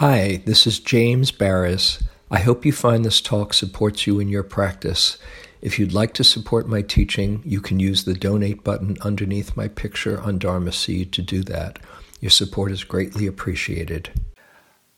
Hi, 0.00 0.40
this 0.46 0.66
is 0.66 0.80
James 0.80 1.30
Baraz. 1.30 2.02
I 2.30 2.38
hope 2.38 2.64
you 2.64 2.72
find 2.72 3.04
this 3.04 3.20
talk 3.20 3.52
supports 3.52 4.06
you 4.06 4.18
in 4.18 4.28
your 4.28 4.42
practice. 4.42 5.18
If 5.60 5.78
you'd 5.78 5.92
like 5.92 6.14
to 6.14 6.24
support 6.24 6.66
my 6.66 6.80
teaching, 6.80 7.42
you 7.44 7.60
can 7.60 7.78
use 7.78 8.04
the 8.04 8.14
donate 8.14 8.64
button 8.64 8.96
underneath 9.02 9.58
my 9.58 9.68
picture 9.68 10.18
on 10.18 10.38
Dharma 10.38 10.72
Seed 10.72 11.12
to 11.12 11.20
do 11.20 11.42
that. 11.42 11.80
Your 12.18 12.30
support 12.30 12.72
is 12.72 12.82
greatly 12.82 13.26
appreciated. 13.26 14.08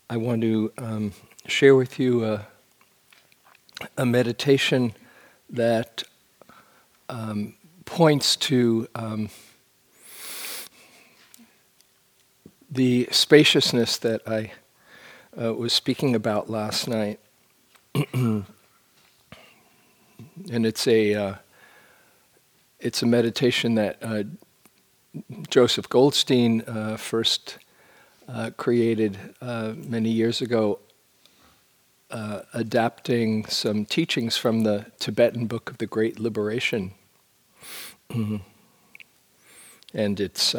I 0.09 0.15
want 0.15 0.41
to 0.43 0.71
um, 0.77 1.11
share 1.47 1.75
with 1.75 1.99
you 1.99 2.23
a, 2.23 2.47
a 3.97 4.05
meditation 4.05 4.93
that 5.49 6.03
um, 7.09 7.55
points 7.83 8.37
to 8.37 8.87
um, 8.95 9.27
the 12.71 13.09
spaciousness 13.11 13.97
that 13.97 14.21
I 14.25 14.53
uh, 15.39 15.53
was 15.53 15.73
speaking 15.73 16.15
about 16.15 16.49
last 16.49 16.87
night. 16.87 17.19
and 18.13 18.45
it's 20.49 20.87
a 20.87 21.13
uh, 21.13 21.35
it's 22.79 23.01
a 23.01 23.05
meditation 23.05 23.75
that 23.75 23.97
uh, 24.01 24.23
Joseph 25.49 25.87
Goldstein 25.89 26.61
uh, 26.61 26.97
first 26.97 27.59
uh, 28.27 28.51
created 28.57 29.17
uh, 29.41 29.73
many 29.75 30.09
years 30.09 30.41
ago, 30.41 30.79
adapting 32.53 33.45
some 33.45 33.85
teachings 33.85 34.37
from 34.37 34.61
the 34.61 34.85
Tibetan 34.99 35.47
Book 35.47 35.69
of 35.69 35.77
the 35.79 35.87
Great 35.87 36.19
Liberation. 36.19 36.93
And 39.95 40.19
it's 40.19 40.55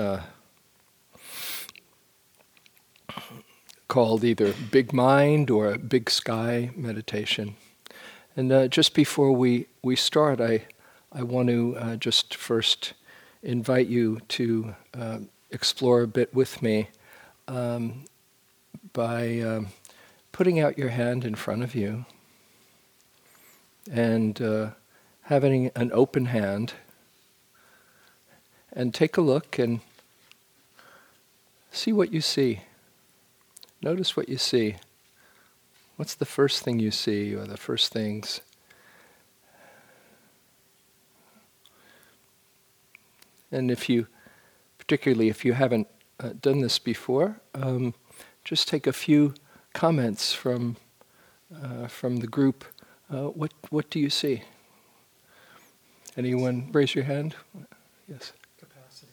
called 3.95 4.25
either 4.25 4.53
Big 4.73 4.93
Mind 4.93 5.51
or 5.51 5.79
Big 5.79 6.11
Sky 6.11 6.73
meditation. 6.75 7.55
And 8.37 8.51
uh, 8.51 8.67
just 8.67 8.93
before 8.93 9.31
we, 9.31 9.69
we 9.85 9.95
start, 9.95 10.41
I, 10.41 10.65
I 11.13 11.23
want 11.23 11.49
to 11.51 11.77
uh, 11.79 11.95
just 11.95 12.35
first 12.35 12.95
invite 13.45 13.87
you 13.87 14.19
to 14.31 14.75
uh, 14.99 15.19
explore 15.53 16.03
a 16.03 16.09
bit 16.09 16.35
with 16.35 16.61
me 16.61 16.89
um, 17.47 18.07
by 18.93 19.39
um, 19.39 19.69
putting 20.33 20.59
out 20.59 20.77
your 20.77 20.89
hand 20.89 21.25
in 21.25 21.37
front 21.37 21.63
of 21.63 21.77
you 21.77 22.05
and 23.89 24.43
uh, 24.43 24.71
having 25.23 25.71
an 25.77 25.93
open 25.93 26.25
hand 26.25 26.75
and 28.73 28.93
take 28.93 29.17
a 29.17 29.21
look 29.21 29.57
and 29.57 29.79
see 31.71 31.93
what 31.93 32.13
you 32.13 32.21
see. 32.21 32.63
Notice 33.85 34.17
what 34.17 34.31
you 34.31 34.39
see. 34.39 34.77
What's 35.97 36.15
the 36.15 36.25
first 36.25 36.63
thing 36.63 36.79
you 36.79 36.91
see, 36.91 37.35
or 37.35 37.45
the 37.45 37.59
first 37.59 37.93
things? 37.93 38.41
And 43.53 43.71
if 43.71 43.91
you, 43.91 44.07
particularly 44.79 45.29
if 45.29 45.45
you 45.45 45.53
haven't 45.53 45.87
uh, 46.19 46.31
done 46.41 46.61
this 46.61 46.79
before, 46.79 47.43
um, 47.55 47.93
just 48.43 48.69
take 48.69 48.87
a 48.87 48.93
few 48.95 49.35
comments 49.75 50.33
from 50.33 50.77
uh, 51.55 51.87
from 51.87 52.17
the 52.17 52.27
group. 52.27 52.65
Uh, 53.11 53.25
what 53.25 53.53
what 53.69 53.91
do 53.91 54.01
you 54.01 54.09
see? 54.09 54.45
Anyone 56.17 56.71
raise 56.73 56.95
your 56.95 57.05
hand? 57.05 57.35
Yes. 58.09 58.33
Capacity. 58.59 59.13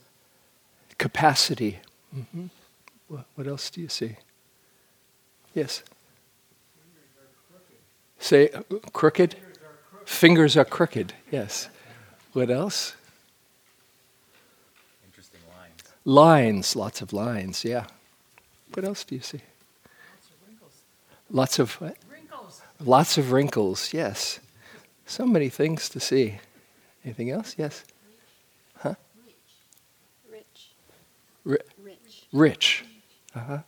Capacity. 0.98 1.80
Mm-hmm. 2.16 2.46
What, 3.10 3.26
what 3.36 3.48
else 3.48 3.70
do 3.70 3.82
you 3.82 3.90
see? 3.90 4.16
Yes. 5.54 5.84
Say 8.20 8.50
uh, 8.50 8.62
crooked. 8.94 9.36
Fingers 10.06 10.56
are 10.58 10.66
crooked. 10.66 11.14
Yes. 11.32 11.70
What 12.34 12.50
else? 12.50 12.96
Interesting 15.06 15.42
lines. 15.50 15.82
Lines, 16.06 16.76
lots 16.76 17.02
of 17.02 17.14
lines. 17.14 17.66
Yeah. 17.66 17.86
What 18.74 18.86
else 18.86 19.04
do 19.04 19.16
you 19.16 19.22
see? 19.22 19.42
Lots 21.30 21.60
of 21.60 21.82
Lots 21.82 21.94
of 22.02 22.12
wrinkles. 22.12 22.62
lots 22.86 23.18
of 23.18 23.32
wrinkles. 23.32 23.94
Yes. 23.94 24.40
So 25.06 25.26
many 25.26 25.50
things 25.50 25.90
to 25.90 26.00
see. 26.00 26.40
Anything 27.04 27.32
else? 27.32 27.56
Yes. 27.58 27.84
Huh? 28.78 28.96
Rich. 30.30 30.72
Ri- 31.44 31.58
Rich. 31.84 32.24
rich. 32.32 32.86
Uh-huh. 33.36 33.60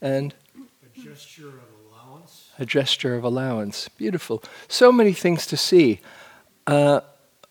And 0.00 0.34
A 0.96 1.00
gesture 1.00 1.48
of 1.48 1.54
allowance. 1.86 2.50
a 2.58 2.66
gesture 2.66 3.14
of 3.16 3.24
allowance. 3.24 3.88
Beautiful. 3.96 4.42
So 4.68 4.92
many 4.92 5.12
things 5.12 5.46
to 5.46 5.56
see. 5.56 6.00
Uh, 6.66 7.00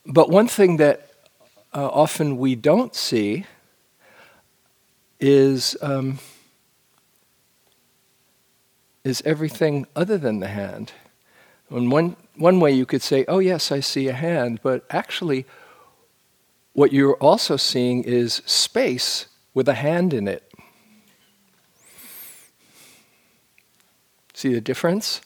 but 0.06 0.30
one 0.30 0.48
thing 0.48 0.78
that 0.78 1.10
uh, 1.74 1.88
often 1.88 2.38
we 2.38 2.56
don't 2.56 2.96
see 2.96 3.46
is 5.20 5.78
um, 5.82 6.20
is 9.04 9.22
everything 9.26 9.86
other 9.96 10.18
than 10.18 10.40
the 10.40 10.48
hand. 10.48 10.92
In 11.70 11.90
one 11.90 12.16
one 12.36 12.60
way, 12.60 12.72
you 12.72 12.86
could 12.86 13.02
say, 13.02 13.26
"Oh 13.28 13.40
yes, 13.40 13.72
I 13.72 13.80
see 13.80 14.08
a 14.08 14.14
hand," 14.14 14.60
but 14.62 14.86
actually, 14.90 15.46
what 16.74 16.92
you're 16.92 17.16
also 17.16 17.58
seeing 17.58 18.04
is 18.04 18.42
space 18.46 19.28
with 19.54 19.68
a 19.70 19.74
hand 19.76 20.14
in 20.14 20.28
it. 20.28 20.51
See 24.42 24.56
the 24.56 24.60
difference? 24.60 25.22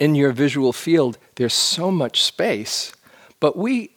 In 0.00 0.16
your 0.16 0.32
visual 0.32 0.72
field, 0.72 1.16
there's 1.36 1.54
so 1.54 1.92
much 1.92 2.24
space, 2.24 2.92
but 3.38 3.56
we 3.56 3.90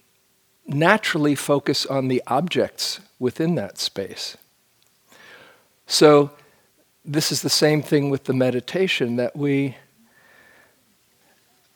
naturally 0.67 1.33
focus 1.33 1.87
on 1.87 2.09
the 2.09 2.21
objects 2.27 2.99
within 3.17 3.55
that 3.55 3.79
space. 3.79 4.37
So, 5.87 6.29
this 7.03 7.31
is 7.31 7.41
the 7.41 7.49
same 7.49 7.81
thing 7.81 8.11
with 8.11 8.25
the 8.25 8.33
meditation 8.33 9.15
that 9.15 9.35
we 9.35 9.77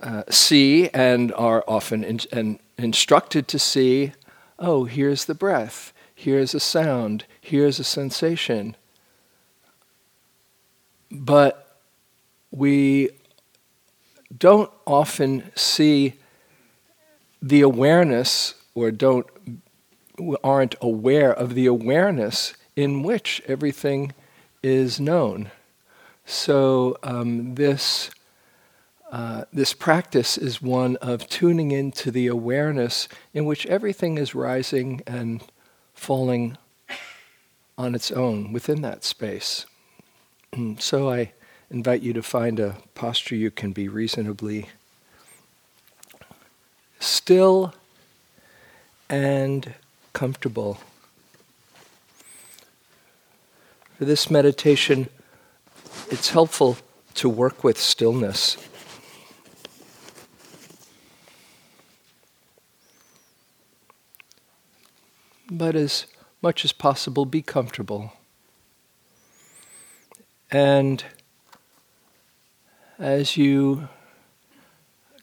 uh, 0.01 0.25
see 0.29 0.89
and 0.89 1.33
are 1.33 1.63
often 1.67 2.03
in, 2.03 2.19
and 2.31 2.59
instructed 2.77 3.47
to 3.47 3.57
see 3.57 4.13
oh, 4.59 4.83
here's 4.83 5.25
the 5.25 5.33
breath, 5.33 5.91
here's 6.13 6.53
a 6.53 6.59
sound, 6.59 7.25
here's 7.41 7.79
a 7.79 7.83
sensation. 7.83 8.75
But 11.11 11.79
we 12.51 13.09
don't 14.37 14.71
often 14.85 15.51
see 15.55 16.13
the 17.41 17.61
awareness 17.61 18.55
or 18.73 18.91
don't 18.91 19.27
aren't 20.43 20.75
aware 20.81 21.33
of 21.33 21.55
the 21.55 21.65
awareness 21.65 22.53
in 22.75 23.03
which 23.03 23.41
everything 23.47 24.13
is 24.63 24.99
known. 24.99 25.51
So 26.25 26.97
um, 27.03 27.55
this 27.55 28.09
uh, 29.11 29.45
this 29.53 29.73
practice 29.73 30.37
is 30.37 30.61
one 30.61 30.95
of 30.97 31.29
tuning 31.29 31.71
into 31.71 32.11
the 32.11 32.27
awareness 32.27 33.07
in 33.33 33.45
which 33.45 33.65
everything 33.67 34.17
is 34.17 34.33
rising 34.33 35.01
and 35.05 35.43
falling 35.93 36.57
on 37.77 37.93
its 37.93 38.11
own 38.11 38.51
within 38.51 38.81
that 38.81 39.03
space. 39.03 39.65
so 40.79 41.09
I 41.09 41.31
invite 41.69 42.01
you 42.01 42.13
to 42.13 42.21
find 42.21 42.59
a 42.59 42.77
posture 42.93 43.35
you 43.35 43.51
can 43.51 43.71
be 43.71 43.87
reasonably 43.87 44.69
still 46.99 47.73
and 49.09 49.73
comfortable. 50.13 50.79
For 53.97 54.05
this 54.05 54.29
meditation, 54.29 55.09
it's 56.09 56.29
helpful 56.29 56.77
to 57.15 57.29
work 57.29 57.63
with 57.63 57.77
stillness. 57.79 58.57
But 65.49 65.75
as 65.75 66.07
much 66.41 66.65
as 66.65 66.73
possible, 66.73 67.25
be 67.25 67.41
comfortable. 67.41 68.13
And 70.51 71.03
as 72.99 73.35
you 73.35 73.89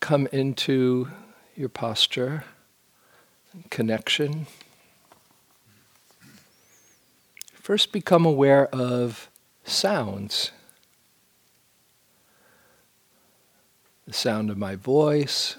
come 0.01 0.27
into 0.33 1.09
your 1.55 1.69
posture, 1.69 2.45
connection, 3.71 4.47
first 7.55 7.93
become 7.93 8.27
aware 8.27 8.67
of 8.75 9.31
sounds. 9.65 10.51
The 14.07 14.13
sound 14.13 14.51
of 14.51 14.59
my 14.59 14.75
voice, 14.75 15.57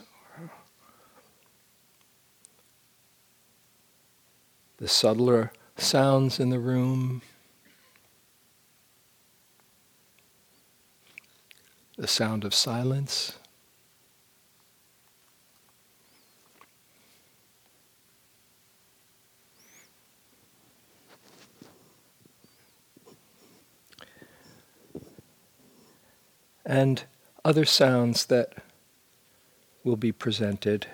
the 4.77 4.89
subtler 4.89 5.54
sounds 5.77 6.39
in 6.42 6.50
the 6.50 6.59
room. 6.59 7.21
The 12.04 12.08
sound 12.10 12.44
of 12.44 12.54
silence. 12.54 13.40
And 26.66 27.06
other 27.46 27.64
sounds 27.64 28.26
that 28.26 28.56
will 29.86 29.96
be 29.96 30.12
presented. 30.12 30.88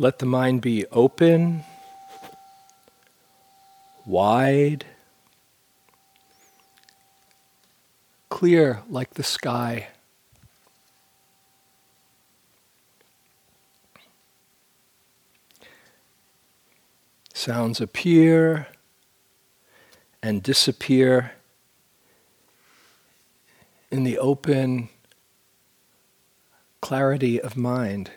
Let 0.00 0.20
the 0.20 0.26
mind 0.26 0.60
be 0.60 0.86
open, 0.92 1.64
wide, 4.06 4.84
clear 8.28 8.82
like 8.88 9.14
the 9.14 9.24
sky. 9.24 9.88
Sounds 17.34 17.80
appear 17.80 18.68
and 20.22 20.44
disappear 20.44 21.32
in 23.90 24.04
the 24.04 24.16
open 24.18 24.90
clarity 26.80 27.40
of 27.40 27.56
mind. 27.56 28.12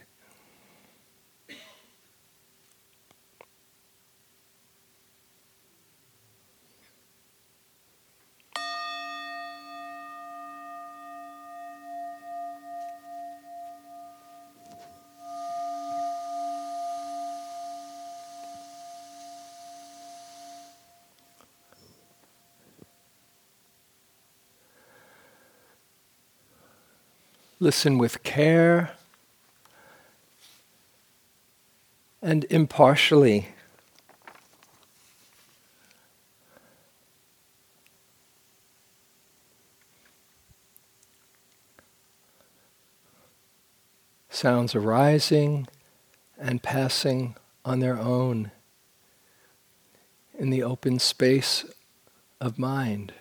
Listen 27.61 27.99
with 27.99 28.23
care 28.23 28.93
and 32.19 32.43
impartially. 32.49 33.49
Sounds 44.31 44.73
arising 44.73 45.67
and 46.39 46.63
passing 46.63 47.35
on 47.63 47.79
their 47.79 47.99
own 47.99 48.49
in 50.39 50.49
the 50.49 50.63
open 50.63 50.97
space 50.97 51.63
of 52.39 52.57
mind. 52.57 53.13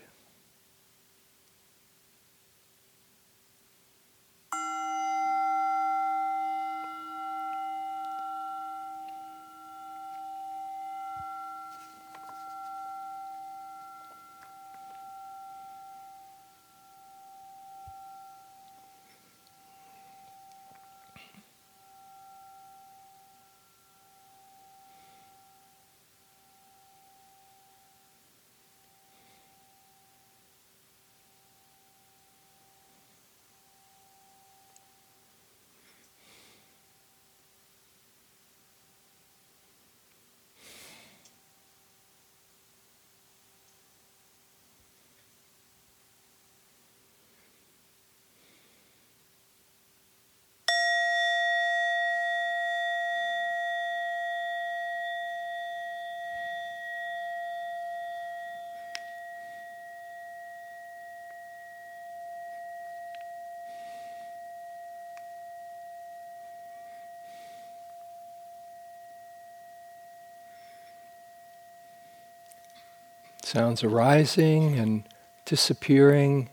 Sounds 73.52 73.82
arising 73.82 74.78
and 74.78 75.02
disappearing 75.44 76.50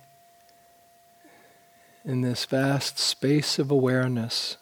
in 2.03 2.21
this 2.21 2.43
vast 2.45 2.97
space 2.97 3.59
of 3.59 3.69
awareness. 3.69 4.57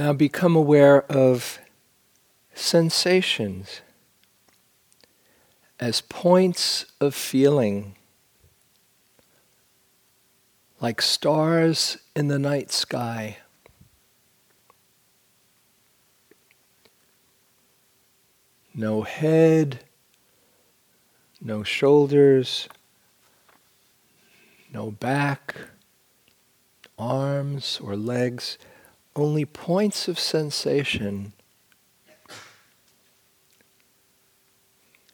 Now 0.00 0.14
become 0.14 0.56
aware 0.56 1.02
of 1.12 1.58
sensations 2.54 3.82
as 5.78 6.00
points 6.00 6.86
of 7.02 7.14
feeling, 7.14 7.96
like 10.80 11.02
stars 11.02 11.98
in 12.16 12.28
the 12.28 12.38
night 12.38 12.70
sky. 12.70 13.40
No 18.72 19.02
head, 19.02 19.80
no 21.42 21.62
shoulders, 21.62 22.70
no 24.72 24.92
back, 24.92 25.56
arms 26.98 27.78
or 27.82 27.96
legs, 27.96 28.56
only 29.16 29.44
points 29.44 30.08
of 30.08 30.18
sensation 30.18 31.32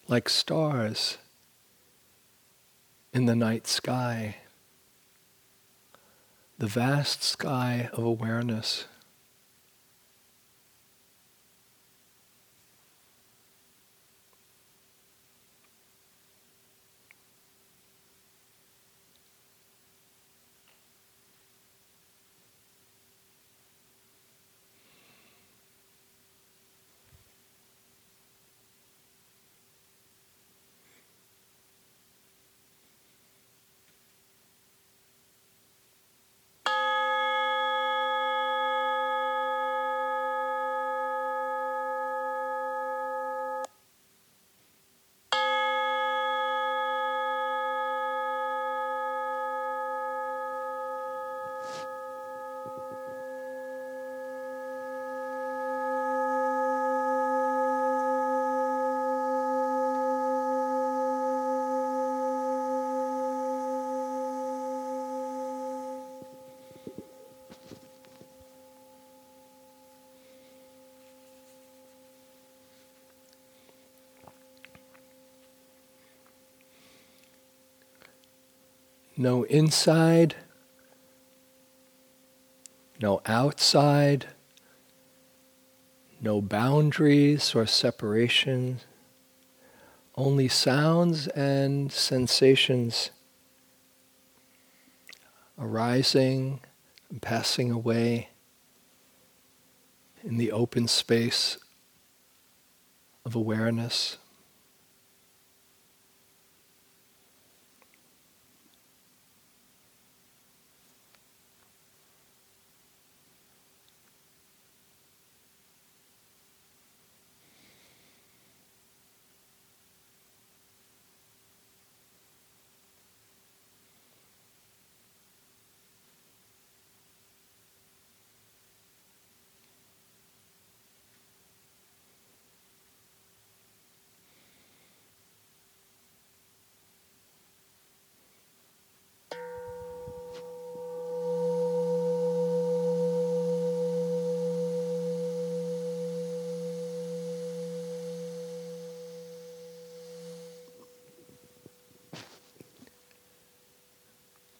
like 0.08 0.28
stars 0.28 1.18
in 3.12 3.24
the 3.26 3.34
night 3.34 3.66
sky, 3.66 4.36
the 6.58 6.66
vast 6.66 7.22
sky 7.22 7.88
of 7.92 8.04
awareness. 8.04 8.84
no 79.16 79.35
inside, 79.46 80.36
no 83.00 83.20
outside, 83.26 84.26
no 86.20 86.40
boundaries 86.40 87.54
or 87.54 87.66
separations, 87.66 88.84
only 90.16 90.48
sounds 90.48 91.28
and 91.28 91.92
sensations 91.92 93.10
arising 95.58 96.60
and 97.10 97.20
passing 97.22 97.70
away 97.70 98.28
in 100.24 100.36
the 100.36 100.50
open 100.52 100.88
space 100.88 101.58
of 103.24 103.34
awareness. 103.34 104.18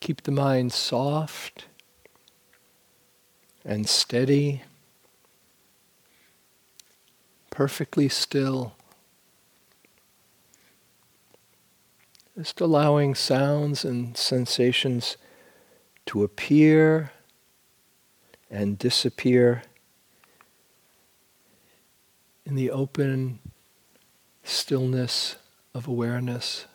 Keep 0.01 0.16
the 0.27 0.33
mind 0.33 0.73
soft 0.73 1.67
and 3.65 3.89
steady, 3.89 4.65
perfectly 7.49 8.09
still. 8.09 8.75
Just 12.37 12.61
allowing 12.61 13.15
sounds 13.15 13.85
and 13.85 14.17
sensations 14.17 15.17
to 16.07 16.25
appear 16.25 17.13
and 18.51 18.77
disappear 18.77 19.63
in 22.45 22.57
the 22.57 22.73
open 22.73 23.39
stillness 24.43 25.37
of 25.73 25.87
awareness. 25.87 26.67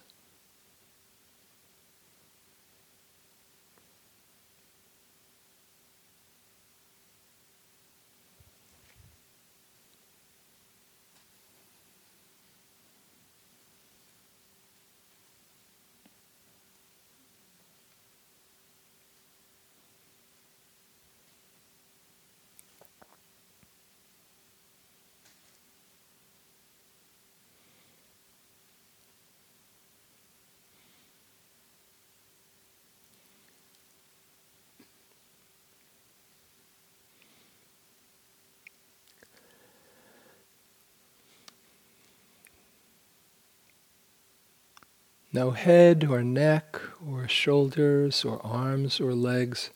No 45.34 45.52
head 45.52 46.04
or 46.04 46.24
neck 46.24 46.80
or 47.08 47.28
shoulders 47.28 48.26
or 48.26 48.46
arms 48.46 49.00
or 49.00 49.14
legs, 49.14 49.70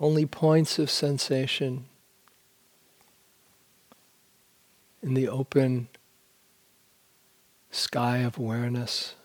only 0.00 0.24
points 0.24 0.78
of 0.78 0.90
sensation 0.90 1.84
in 5.02 5.12
the 5.12 5.28
open 5.28 5.88
sky 7.70 8.18
of 8.18 8.38
awareness. 8.38 9.16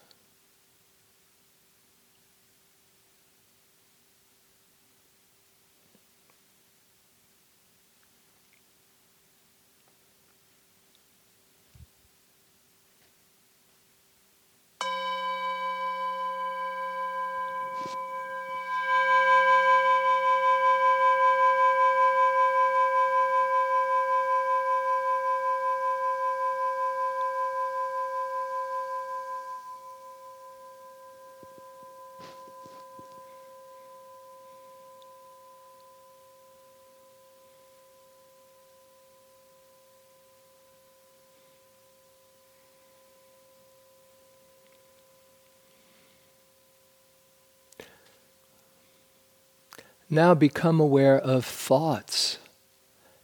Now 50.20 50.34
become 50.34 50.82
aware 50.82 51.18
of 51.18 51.46
thoughts 51.46 52.40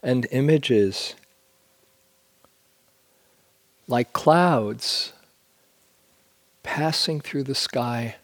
and 0.02 0.26
images 0.30 1.14
like 3.86 4.14
clouds 4.14 5.12
passing 6.62 7.20
through 7.20 7.42
the 7.42 7.54
sky. 7.54 8.16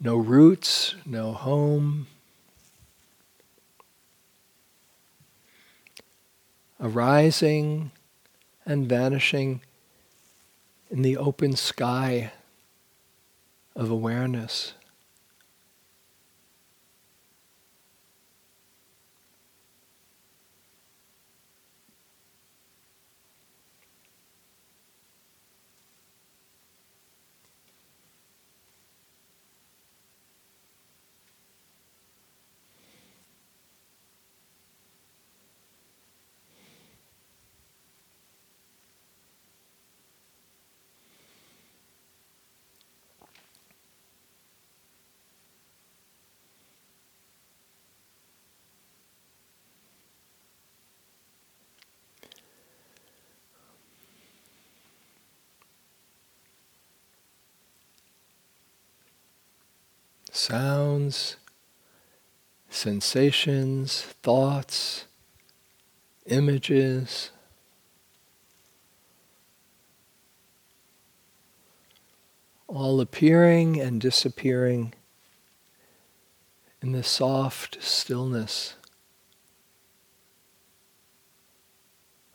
No 0.00 0.16
roots, 0.16 0.94
no 1.04 1.32
home. 1.32 2.06
Arising 6.80 7.90
and 8.64 8.88
vanishing 8.88 9.60
in 10.90 11.02
the 11.02 11.18
open 11.18 11.56
sky 11.56 12.32
of 13.74 13.90
awareness. 13.90 14.74
Sounds, 60.52 61.36
sensations, 62.68 64.02
thoughts, 64.22 65.06
images. 66.26 67.30
All 72.66 73.00
appearing 73.00 73.80
and 73.80 73.98
disappearing 73.98 74.92
in 76.82 76.92
the 76.92 77.02
soft 77.02 77.82
stillness 77.82 78.74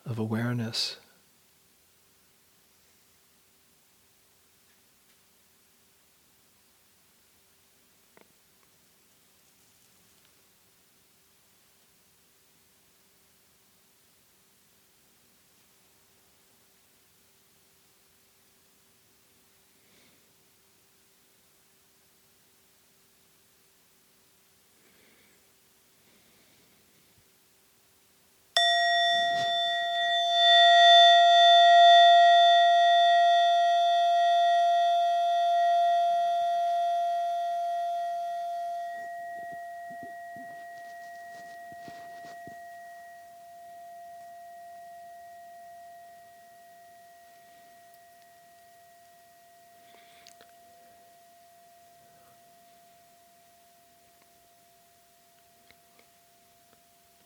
of 0.04 0.18
awareness. 0.18 0.96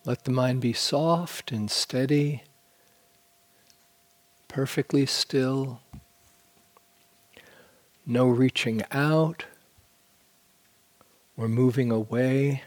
Let 0.05 0.25
the 0.25 0.33
mind 0.33 0.61
be 0.61 0.73
soft 0.73 1.53
and 1.53 1.71
steady, 1.71 2.43
perfectly 4.49 5.07
still. 5.07 5.81
No 8.05 8.27
reaching 8.27 8.83
out 8.91 9.45
or 11.37 11.47
moving 11.47 11.93
away. 11.93 12.65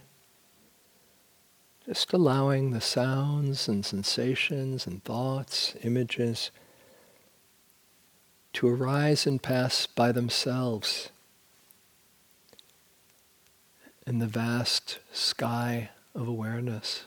Just 1.86 2.14
allowing 2.14 2.72
the 2.72 2.80
sounds 2.80 3.68
and 3.68 3.86
sensations 3.86 4.88
and 4.88 5.04
thoughts, 5.04 5.76
images 5.84 6.52
to 8.54 8.70
arise 8.70 9.28
and 9.28 9.44
pass 9.44 9.86
by 9.86 10.14
themselves 10.14 11.10
in 14.08 14.20
the 14.20 14.26
vast 14.26 15.00
sky 15.12 15.90
of 16.16 16.30
awareness. 16.30 17.06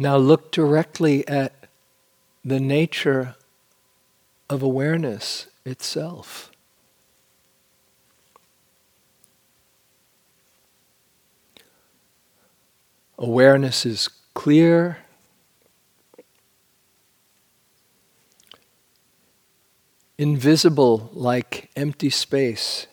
Now 0.00 0.16
look 0.16 0.52
directly 0.52 1.26
at 1.26 1.66
the 2.44 2.60
nature 2.60 3.34
of 4.48 4.62
awareness 4.62 5.48
itself. 5.64 6.52
Awareness 13.18 13.84
is 13.84 14.08
clear. 14.34 14.98
Invisible 20.16 21.10
like 21.12 21.70
empty 21.74 22.10
space. 22.10 22.87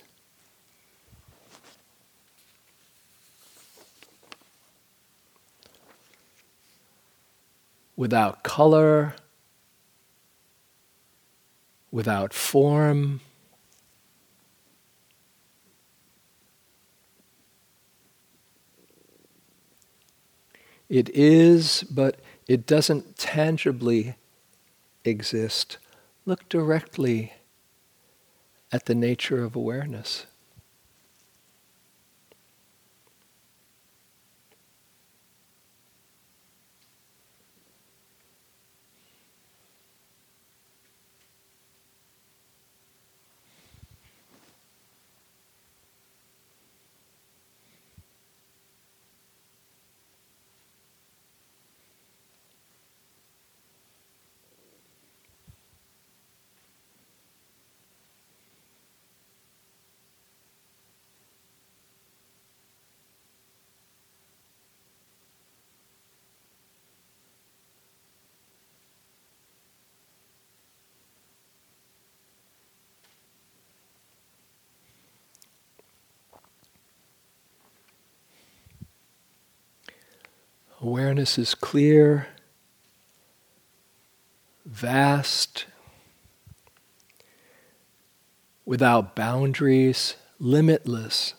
Without 7.95 8.43
color, 8.43 9.15
without 11.91 12.33
form. 12.33 13.21
It 20.89 21.09
is, 21.09 21.83
but 21.83 22.19
it 22.47 22.65
doesn't 22.65 23.17
tangibly 23.17 24.15
exist. 25.05 25.77
Look 26.25 26.49
directly 26.49 27.33
at 28.71 28.85
the 28.85 28.95
nature 28.95 29.43
of 29.43 29.55
awareness. 29.55 30.25
Awareness 80.85 81.39
is 81.39 81.55
clear, 81.55 82.27
vast, 84.67 85.65
without 88.65 89.15
boundaries, 89.15 90.15
limitless. 90.37 91.33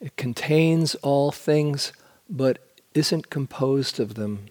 It 0.00 0.16
contains 0.16 0.94
all 1.02 1.30
things 1.30 1.92
but 2.26 2.58
isn't 2.94 3.28
composed 3.28 4.00
of 4.00 4.14
them. 4.14 4.46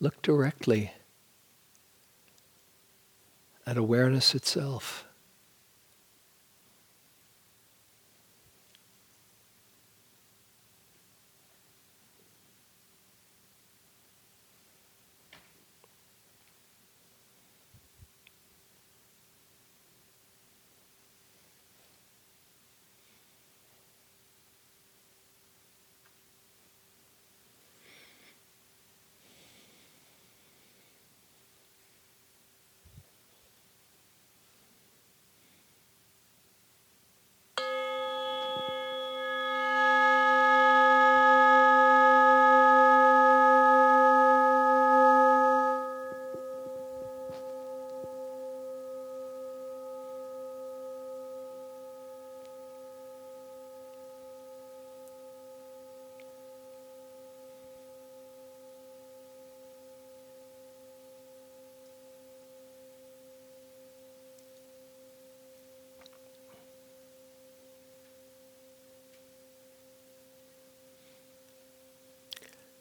Look 0.00 0.20
directly 0.22 0.90
at 3.64 3.76
awareness 3.76 4.34
itself. 4.34 5.06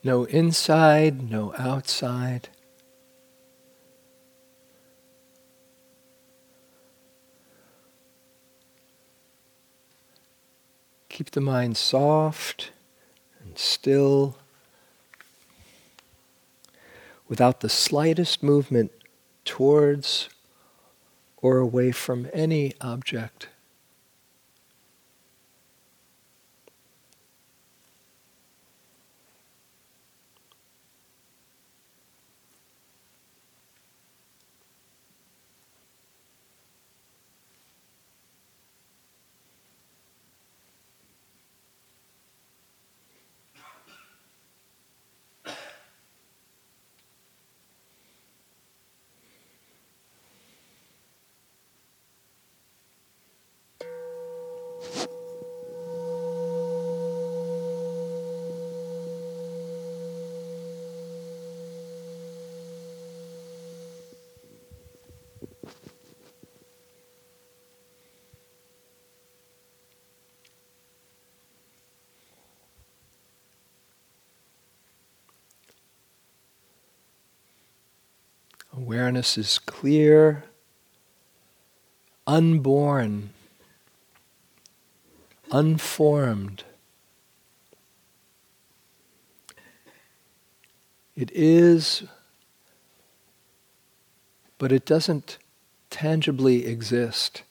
No 0.03 0.23
inside, 0.25 1.29
no 1.29 1.53
outside. 1.57 2.49
Keep 11.09 11.31
the 11.31 11.41
mind 11.41 11.77
soft 11.77 12.71
and 13.43 13.57
still, 13.59 14.37
without 17.27 17.59
the 17.59 17.69
slightest 17.69 18.41
movement 18.41 18.91
towards 19.45 20.29
or 21.37 21.59
away 21.59 21.91
from 21.91 22.27
any 22.33 22.73
object. 22.81 23.49
Awareness 78.81 79.37
is 79.37 79.59
clear, 79.59 80.45
unborn, 82.25 83.29
unformed. 85.51 86.63
It 91.15 91.29
is, 91.31 92.05
but 94.57 94.71
it 94.71 94.83
doesn't 94.83 95.37
tangibly 95.91 96.65
exist. 96.65 97.43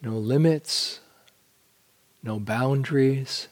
No 0.00 0.12
limits, 0.16 1.00
no 2.22 2.40
boundaries. 2.40 3.48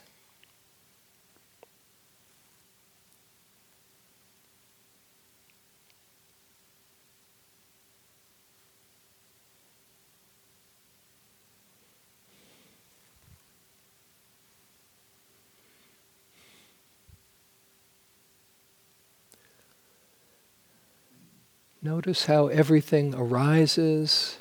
Notice 21.87 22.27
how 22.27 22.49
everything 22.49 23.15
arises 23.15 24.39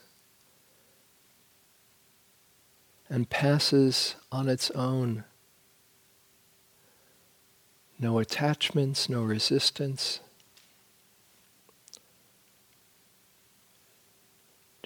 and 3.07 3.29
passes 3.29 4.15
on 4.31 4.49
its 4.49 4.71
own. 4.71 5.25
No 7.99 8.17
attachments, 8.17 9.07
no 9.09 9.21
resistance. 9.21 10.21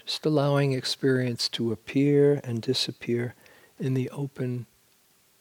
Just 0.04 0.26
allowing 0.26 0.74
experience 0.74 1.48
to 1.48 1.72
appear 1.72 2.42
and 2.44 2.60
disappear 2.60 3.34
in 3.78 3.94
the 3.94 4.10
open 4.10 4.66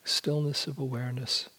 stillness 0.05 0.67
of 0.67 0.79
awareness. 0.79 1.49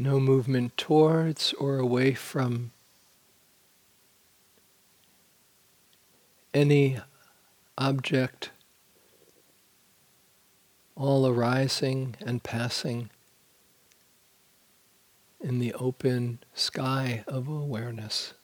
No 0.00 0.20
movement 0.20 0.76
towards 0.76 1.52
or 1.54 1.78
away 1.78 2.14
from 2.14 2.70
any 6.54 6.96
object, 7.76 8.50
all 10.94 11.26
arising 11.26 12.14
and 12.24 12.44
passing 12.44 13.10
in 15.40 15.58
the 15.58 15.74
open 15.74 16.38
sky 16.54 17.24
of 17.26 17.48
awareness. 17.48 18.34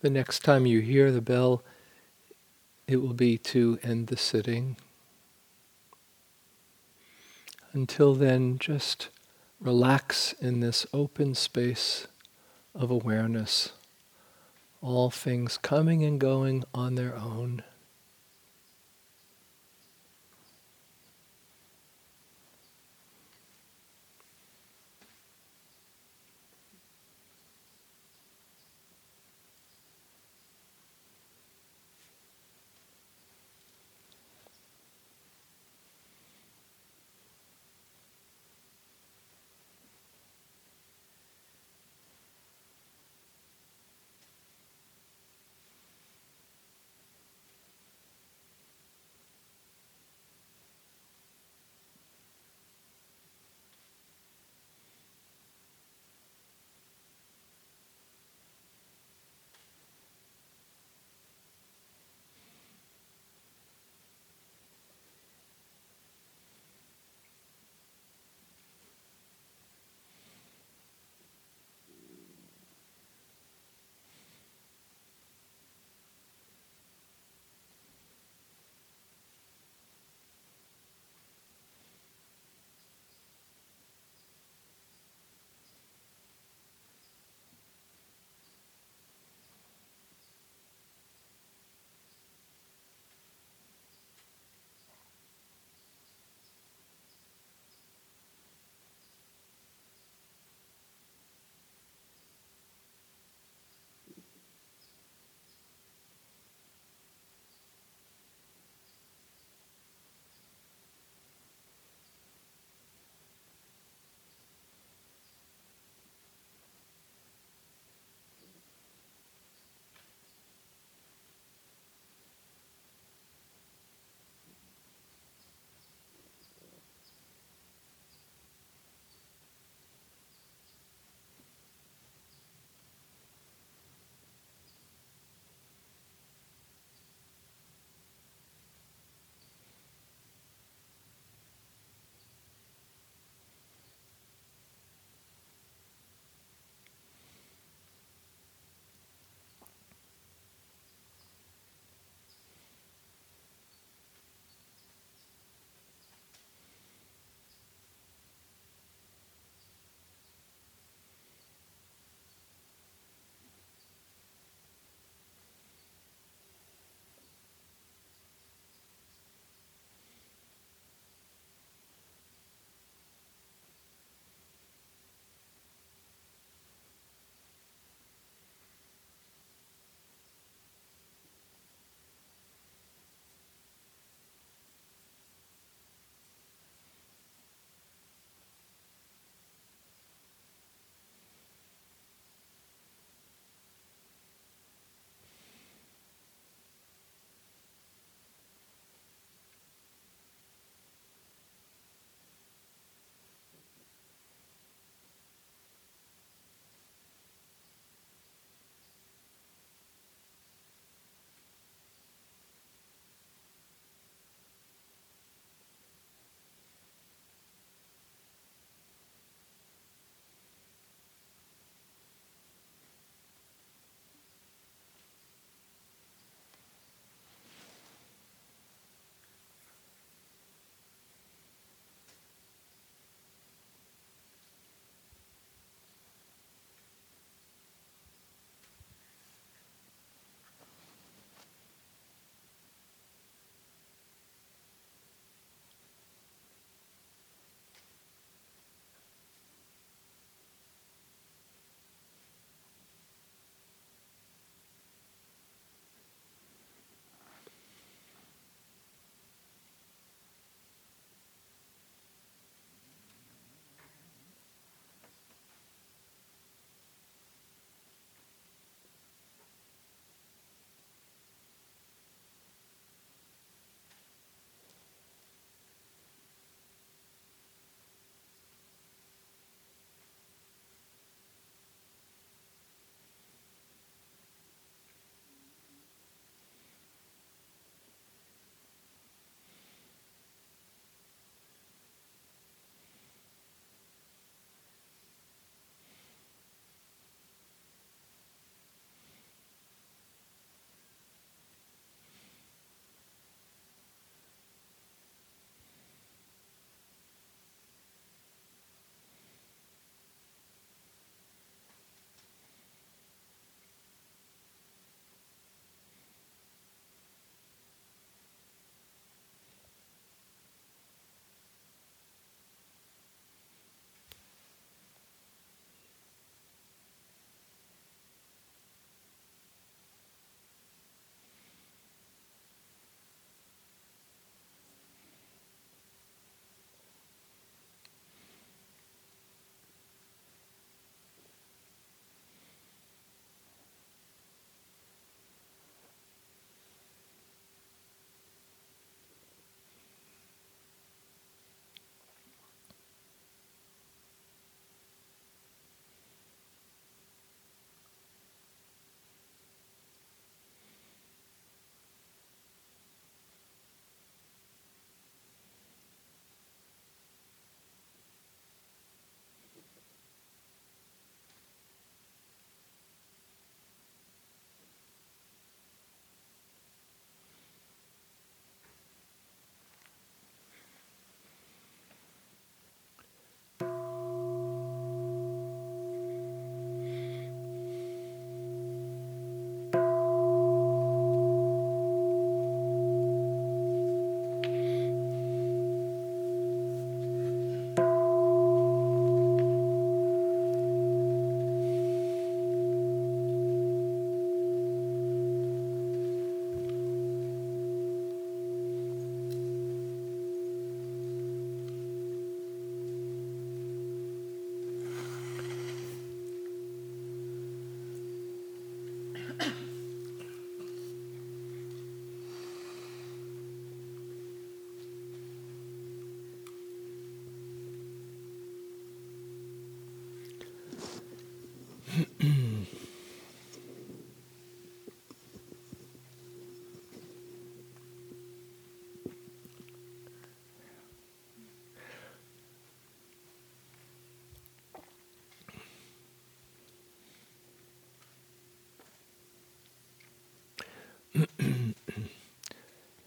The 0.00 0.10
next 0.10 0.40
time 0.40 0.64
you 0.64 0.80
hear 0.80 1.12
the 1.12 1.20
bell, 1.20 1.62
it 2.86 2.96
will 2.96 3.12
be 3.12 3.36
to 3.38 3.78
end 3.82 4.06
the 4.06 4.16
sitting. 4.16 4.76
Until 7.72 8.14
then, 8.14 8.58
just 8.58 9.10
relax 9.60 10.32
in 10.40 10.60
this 10.60 10.86
open 10.94 11.34
space 11.34 12.06
of 12.74 12.90
awareness, 12.90 13.72
all 14.80 15.10
things 15.10 15.58
coming 15.58 16.02
and 16.02 16.18
going 16.18 16.64
on 16.72 16.94
their 16.94 17.14
own. 17.14 17.62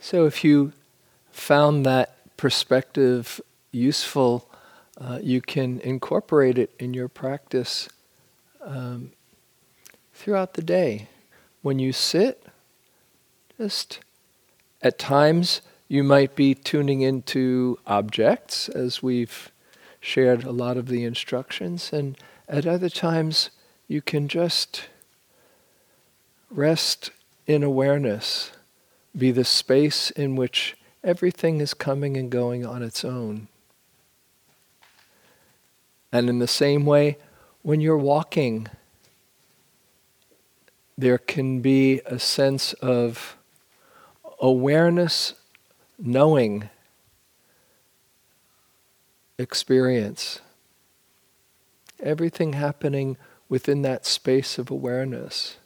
So 0.04 0.26
if 0.26 0.44
you 0.44 0.74
found 1.32 1.86
that 1.86 2.36
perspective 2.36 3.40
useful, 3.72 4.50
uh, 5.00 5.20
you 5.24 5.40
can 5.40 5.80
incorporate 5.80 6.58
it 6.58 6.72
in 6.78 6.94
your 6.94 7.08
practice 7.08 7.88
um, 8.62 9.14
throughout 10.14 10.56
the 10.56 10.62
day. 10.62 11.08
When 11.62 11.80
you 11.80 11.94
sit, 11.94 12.46
just 13.58 14.02
at 14.82 15.00
times 15.00 15.62
you 15.88 16.04
might 16.04 16.36
be 16.36 16.54
tuning 16.54 17.00
into 17.00 17.80
objects, 17.88 18.68
as 18.68 19.02
we've 19.02 19.54
shared 20.02 20.44
a 20.44 20.52
lot 20.52 20.76
of 20.76 20.88
the 20.88 21.06
instructions, 21.06 21.94
and 21.94 22.18
at 22.50 22.68
other 22.68 22.90
times 22.90 23.52
you 23.88 24.02
can 24.02 24.28
just 24.28 24.90
rest 26.52 27.12
in 27.48 27.64
awareness, 27.64 28.52
be 29.16 29.32
the 29.32 29.46
space 29.46 30.10
in 30.12 30.36
which 30.36 30.76
everything 31.04 31.62
is 31.62 31.74
coming 31.74 32.18
and 32.18 32.32
going 32.32 32.66
on 32.66 32.82
its 32.82 33.04
own. 33.06 33.48
And 36.12 36.30
in 36.30 36.40
the 36.40 36.48
same 36.48 36.86
way, 36.86 37.18
when 37.62 37.82
you're 37.82 37.98
walking, 37.98 38.68
there 40.98 41.18
can 41.18 41.62
be 41.62 42.02
a 42.06 42.20
sense 42.20 42.74
of 42.74 43.36
awareness, 44.40 45.34
knowing 45.98 46.70
experience. 49.38 50.40
Everything 52.00 52.54
happening 52.54 53.18
within 53.50 53.82
that 53.84 54.06
space 54.06 54.58
of 54.58 54.70
awareness. 54.70 55.58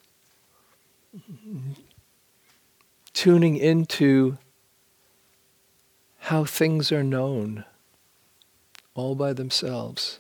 Tuning 3.18 3.58
into 3.58 4.38
how 6.20 6.46
things 6.46 6.92
are 6.92 7.04
known 7.04 7.66
all 8.94 9.16
by 9.16 9.34
themselves. 9.34 10.20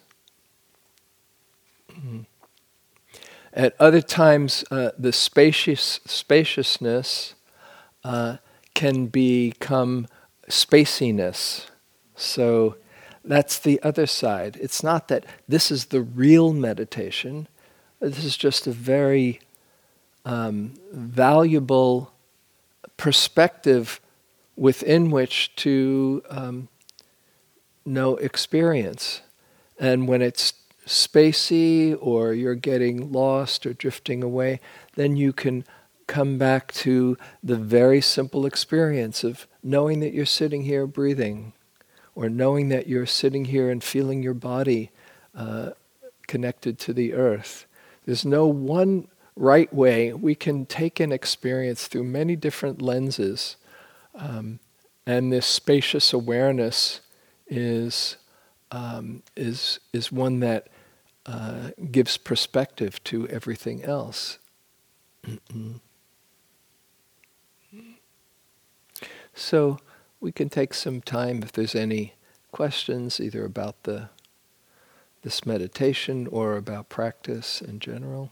At 3.53 3.75
other 3.79 4.01
times, 4.01 4.65
uh, 4.71 4.89
the 4.97 5.13
spacious, 5.13 5.99
spaciousness 6.05 7.35
uh, 8.03 8.37
can 8.73 9.05
become 9.05 10.07
spaciness. 10.49 11.67
So 12.15 12.77
that's 13.23 13.59
the 13.59 13.79
other 13.83 14.07
side. 14.07 14.57
It's 14.59 14.81
not 14.81 15.07
that 15.09 15.23
this 15.47 15.69
is 15.69 15.85
the 15.85 16.01
real 16.01 16.51
meditation. 16.51 17.47
This 17.99 18.25
is 18.25 18.35
just 18.35 18.65
a 18.65 18.71
very 18.71 19.39
um, 20.25 20.73
valuable 20.91 22.11
perspective 22.95 23.99
within 24.55 25.11
which 25.11 25.55
to 25.57 26.23
um, 26.29 26.67
know 27.85 28.15
experience. 28.15 29.21
And 29.79 30.07
when 30.07 30.21
it's 30.21 30.53
spacey 30.85 31.97
or 31.99 32.33
you're 32.33 32.55
getting 32.55 33.11
lost 33.11 33.65
or 33.65 33.73
drifting 33.73 34.23
away, 34.23 34.59
then 34.95 35.17
you 35.17 35.33
can 35.33 35.65
come 36.07 36.37
back 36.37 36.71
to 36.71 37.17
the 37.43 37.57
very 37.57 38.01
simple 38.01 38.45
experience 38.45 39.23
of 39.23 39.45
knowing 39.61 39.99
that 39.99 40.13
you're 40.13 40.25
sitting 40.25 40.63
here 40.63 40.87
breathing, 40.87 41.53
or 42.15 42.29
knowing 42.29 42.69
that 42.69 42.87
you're 42.87 43.05
sitting 43.05 43.45
here 43.45 43.69
and 43.69 43.83
feeling 43.83 44.23
your 44.23 44.33
body 44.33 44.89
uh, 45.35 45.71
connected 46.25 46.79
to 46.79 46.93
the 46.93 47.13
earth. 47.13 47.67
There's 48.05 48.25
no 48.25 48.47
one 48.47 49.07
right 49.37 49.71
way. 49.73 50.13
We 50.13 50.35
can 50.35 50.65
take 50.65 50.99
an 50.99 51.11
experience 51.11 51.87
through 51.87 52.03
many 52.05 52.35
different 52.35 52.81
lenses. 52.81 53.55
Um, 54.15 54.59
and 55.05 55.31
this 55.31 55.45
spacious 55.45 56.11
awareness 56.11 57.01
is, 57.47 58.17
um, 58.71 59.23
is, 59.35 59.79
is 59.93 60.11
one 60.11 60.39
that 60.41 60.67
uh, 61.25 61.69
gives 61.91 62.17
perspective 62.17 63.03
to 63.05 63.27
everything 63.27 63.83
else. 63.83 64.39
so 69.33 69.79
we 70.19 70.31
can 70.31 70.49
take 70.49 70.73
some 70.73 71.01
time 71.01 71.43
if 71.43 71.51
there's 71.51 71.75
any 71.75 72.13
questions, 72.51 73.19
either 73.19 73.45
about 73.45 73.83
the 73.83 74.09
this 75.23 75.45
meditation 75.45 76.25
or 76.27 76.55
about 76.55 76.87
practice 76.87 77.61
in 77.61 77.79
general. 77.79 78.31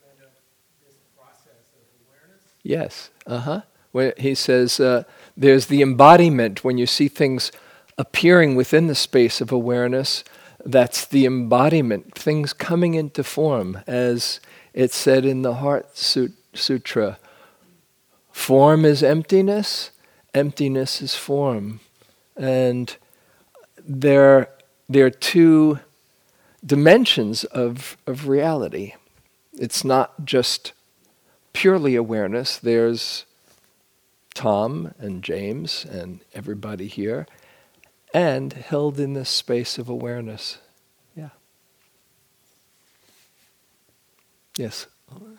Yes. 2.71 3.09
Uh 3.27 3.39
huh. 3.39 3.61
When 3.91 4.13
he 4.17 4.33
says 4.33 4.79
uh, 4.79 5.03
there's 5.35 5.65
the 5.65 5.81
embodiment 5.81 6.63
when 6.63 6.77
you 6.77 6.85
see 6.85 7.09
things 7.09 7.51
appearing 7.97 8.55
within 8.55 8.87
the 8.87 8.95
space 8.95 9.41
of 9.41 9.51
awareness. 9.51 10.23
That's 10.63 11.05
the 11.05 11.25
embodiment, 11.25 12.15
things 12.15 12.53
coming 12.53 12.93
into 12.93 13.25
form, 13.25 13.79
as 13.87 14.39
it 14.73 14.93
said 14.93 15.25
in 15.25 15.41
the 15.41 15.55
Heart 15.55 15.97
Sutra. 15.97 17.17
Form 18.31 18.85
is 18.85 19.03
emptiness, 19.03 19.91
emptiness 20.33 21.01
is 21.01 21.15
form. 21.15 21.81
And 22.37 22.95
there, 23.83 24.47
there 24.87 25.07
are 25.07 25.17
two 25.33 25.79
dimensions 26.65 27.43
of, 27.43 27.97
of 28.07 28.29
reality. 28.29 28.93
It's 29.53 29.83
not 29.83 30.23
just 30.23 30.71
purely 31.53 31.95
awareness, 31.95 32.57
there's 32.57 33.25
Tom 34.33 34.93
and 34.97 35.23
James 35.23 35.85
and 35.85 36.21
everybody 36.33 36.87
here, 36.87 37.27
and 38.13 38.53
held 38.53 38.99
in 38.99 39.13
this 39.13 39.29
space 39.29 39.77
of 39.77 39.89
awareness. 39.89 40.57
Yeah. 41.15 41.29
Yes. 44.57 44.87
Um, 45.11 45.37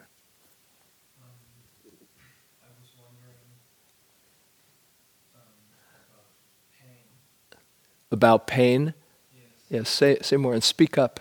about 8.10 8.46
pain? 8.46 8.92
Yes. 9.34 9.44
Yes, 9.70 9.88
say, 9.88 10.18
say 10.20 10.36
more 10.36 10.52
and 10.52 10.62
speak 10.62 10.98
up. 10.98 11.18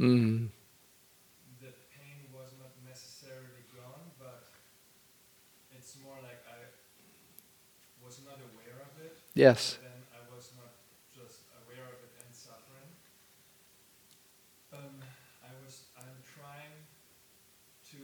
Mm. 0.00 0.50
The 1.62 1.72
pain 1.94 2.26
was 2.34 2.50
not 2.58 2.74
necessarily 2.82 3.62
gone, 3.70 4.10
but 4.18 4.50
it's 5.70 5.94
more 6.02 6.18
like 6.18 6.42
I 6.50 6.58
was 8.02 8.18
not 8.26 8.42
aware 8.42 8.82
of 8.82 8.92
it. 8.98 9.16
Yes. 9.34 9.78
then 9.82 10.02
I 10.10 10.22
was 10.34 10.50
not 10.58 10.74
just 11.14 11.46
aware 11.62 11.86
of 11.86 11.98
it 12.02 12.12
and 12.18 12.30
suffering. 12.34 12.90
Um, 14.74 14.98
I 15.46 15.54
was. 15.62 15.86
I'm 15.94 16.18
trying 16.26 16.74
to 17.94 18.02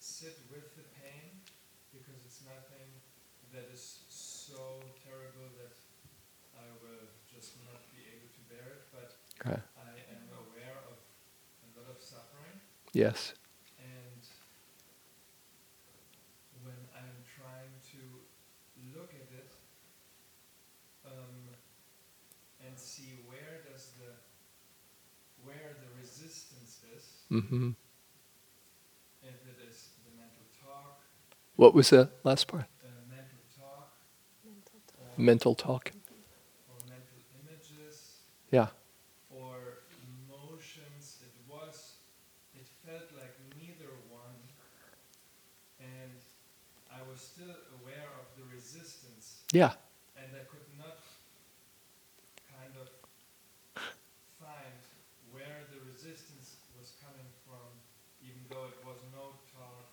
sit 0.00 0.40
with 0.48 0.72
the 0.80 0.88
pain 0.96 1.44
because 1.92 2.16
it's 2.24 2.40
nothing 2.48 2.88
that 3.52 3.68
is 3.68 4.00
so 4.08 4.80
terrible 5.04 5.52
that 5.60 5.76
I 6.56 6.64
will 6.80 7.12
just 7.28 7.60
not 7.68 7.84
be 7.92 8.08
able 8.08 8.32
to 8.32 8.42
bear 8.48 8.80
it, 8.80 8.82
but. 8.88 9.20
Okay. 9.44 9.60
Yes. 12.96 13.34
And 16.48 16.64
when 16.64 16.88
I'm 16.96 17.22
trying 17.36 17.76
to 17.92 18.00
look 18.96 19.12
at 19.14 19.30
it 19.32 19.52
um, 21.04 21.56
and 22.64 22.78
see 22.78 23.14
where 23.24 23.60
does 23.64 23.92
the 23.98 24.12
where 25.42 25.76
the 25.80 25.88
resistance 26.00 26.82
is. 26.96 27.26
Mm-hmm. 27.30 27.70
What 31.56 31.74
was 31.74 31.90
the 31.90 32.12
last 32.24 32.46
part? 32.48 32.66
Uh, 32.82 33.00
mental 33.12 33.40
talk. 33.54 33.92
Mental 34.44 34.80
talk. 34.86 35.18
Mental 35.18 35.54
talk. 35.54 35.92
Yeah. 49.56 49.72
and 50.20 50.28
I 50.36 50.44
could 50.52 50.68
not 50.78 50.96
kind 52.52 52.74
of 52.76 52.88
find 54.40 54.76
where 55.32 55.64
the 55.72 55.78
resistance 55.88 56.60
was 56.78 56.92
coming 57.00 57.28
from, 57.48 57.64
even 58.20 58.40
though 58.50 58.68
it 58.68 58.78
was 58.84 59.00
no 59.12 59.36
talk. 59.56 59.88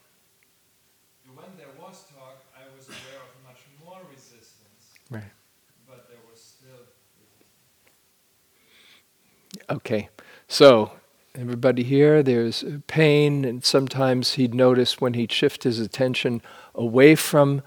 When 1.31 1.51
there 1.57 1.73
was 1.79 2.05
talk, 2.13 2.43
I 2.55 2.63
was 2.75 2.87
aware 2.89 3.21
of 3.23 3.31
much 3.47 3.61
more 3.83 3.99
resistance, 4.11 4.93
Right. 5.09 5.31
but 5.87 6.07
there 6.09 6.21
was 6.29 6.39
still 6.41 6.83
resistance. 7.19 7.71
Okay. 9.69 10.09
So, 10.47 10.91
everybody 11.35 11.83
here, 11.83 12.21
there's 12.23 12.63
pain, 12.87 13.45
and 13.45 13.63
sometimes 13.63 14.33
he'd 14.33 14.53
notice 14.53 14.99
when 15.01 15.13
he'd 15.13 15.31
shift 15.31 15.63
his 15.63 15.79
attention 15.79 16.41
away 16.75 17.15
from 17.15 17.61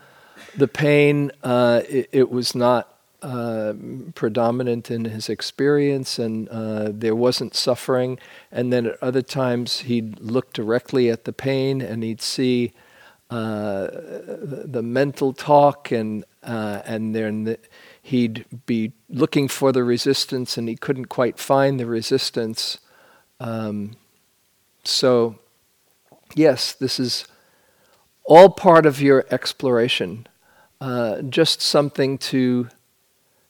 the 0.57 0.69
pain, 0.69 1.31
uh, 1.43 1.83
it, 1.89 2.09
it 2.13 2.31
was 2.31 2.55
not 2.55 2.97
uh, 3.23 3.75
predominant 4.15 4.91
in 4.91 5.05
his 5.07 5.29
experience, 5.29 6.19
and 6.19 6.49
uh, 6.49 6.91
there 6.93 7.15
wasn't 7.15 7.55
suffering. 7.55 8.19
And 8.53 8.73
then 8.73 8.87
at 8.87 9.03
other 9.03 9.23
times, 9.23 9.81
he'd 9.81 10.21
look 10.21 10.53
directly 10.53 11.11
at 11.11 11.25
the 11.25 11.33
pain 11.33 11.81
and 11.81 12.03
he'd 12.03 12.21
see 12.21 12.73
uh, 13.29 13.89
the, 13.91 14.83
mental 14.85 15.33
talk, 15.33 15.91
and 15.91 16.25
uh, 16.45 16.83
and 16.85 17.13
then 17.13 17.43
the, 17.43 17.59
he'd 18.01 18.45
be 18.67 18.93
looking 19.09 19.49
for 19.49 19.73
the 19.73 19.83
resistance, 19.83 20.57
and 20.57 20.69
he 20.69 20.77
couldn't 20.77 21.07
quite 21.07 21.37
find 21.37 21.81
the 21.81 21.87
resistance. 21.87 22.79
Um, 23.41 23.97
so, 24.85 25.41
yes, 26.37 26.73
this 26.73 27.01
is 27.01 27.27
all 28.25 28.51
part 28.51 28.87
of 28.87 29.01
your 29.01 29.27
exploration. 29.33 30.29
Uh, 30.81 31.23
just 31.23 31.63
something 31.63 32.19
to 32.19 32.69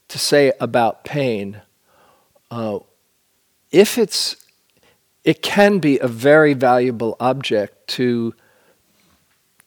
to 0.08 0.18
say 0.18 0.52
about 0.60 1.04
pain. 1.04 1.60
Uh, 2.50 2.78
if 3.72 3.98
it's, 3.98 4.36
it 5.24 5.42
can 5.42 5.80
be 5.80 5.98
a 5.98 6.06
very 6.06 6.54
valuable 6.54 7.16
object 7.18 7.88
to 7.88 8.34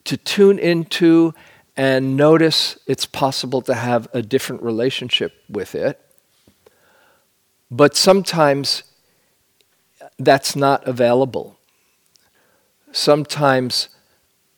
to 0.04 0.16
tune 0.16 0.58
into 0.58 1.34
and 1.76 2.16
notice 2.16 2.78
it's 2.86 3.04
possible 3.04 3.60
to 3.62 3.74
have 3.74 4.08
a 4.14 4.22
different 4.22 4.62
relationship 4.62 5.34
with 5.48 5.74
it. 5.74 6.00
But 7.70 7.94
sometimes 7.94 8.82
that's 10.18 10.56
not 10.56 10.86
available. 10.86 11.58
Sometimes 12.92 13.90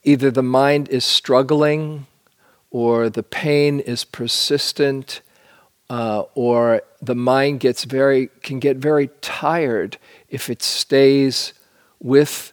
either 0.04 0.30
the 0.30 0.42
mind 0.42 0.88
is 0.88 1.04
struggling 1.04 2.06
or 2.72 3.10
the 3.10 3.22
pain 3.22 3.78
is 3.78 4.02
persistent 4.04 5.20
uh, 5.90 6.24
or 6.34 6.82
the 7.02 7.14
mind 7.14 7.60
gets 7.60 7.84
very 7.84 8.28
can 8.42 8.58
get 8.58 8.78
very 8.78 9.10
tired 9.20 9.98
if 10.28 10.48
it 10.48 10.62
stays 10.62 11.52
with 12.00 12.52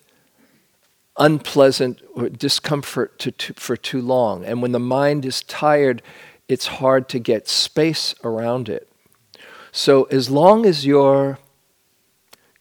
unpleasant 1.18 2.02
or 2.14 2.30
discomfort 2.30 3.18
to, 3.20 3.32
to, 3.32 3.54
for 3.54 3.78
too 3.78 4.02
long. 4.02 4.44
And 4.46 4.62
when 4.62 4.74
the 4.74 4.80
mind 4.80 5.26
is 5.26 5.42
tired, 5.42 6.02
it's 6.48 6.68
hard 6.68 7.08
to 7.10 7.20
get 7.20 7.48
space 7.48 8.14
around 8.24 8.70
it. 8.70 8.90
So 9.72 10.04
as 10.06 10.30
long 10.30 10.66
as 10.66 10.86
you're 10.86 11.40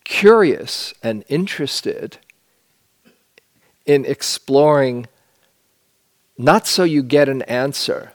curious 0.05 0.95
and 1.03 1.25
interested 1.29 2.19
in 3.85 4.05
exploring, 4.05 5.07
not 6.39 6.69
so 6.69 6.85
you 6.85 7.03
get 7.03 7.29
an 7.29 7.43
answer, 7.43 8.13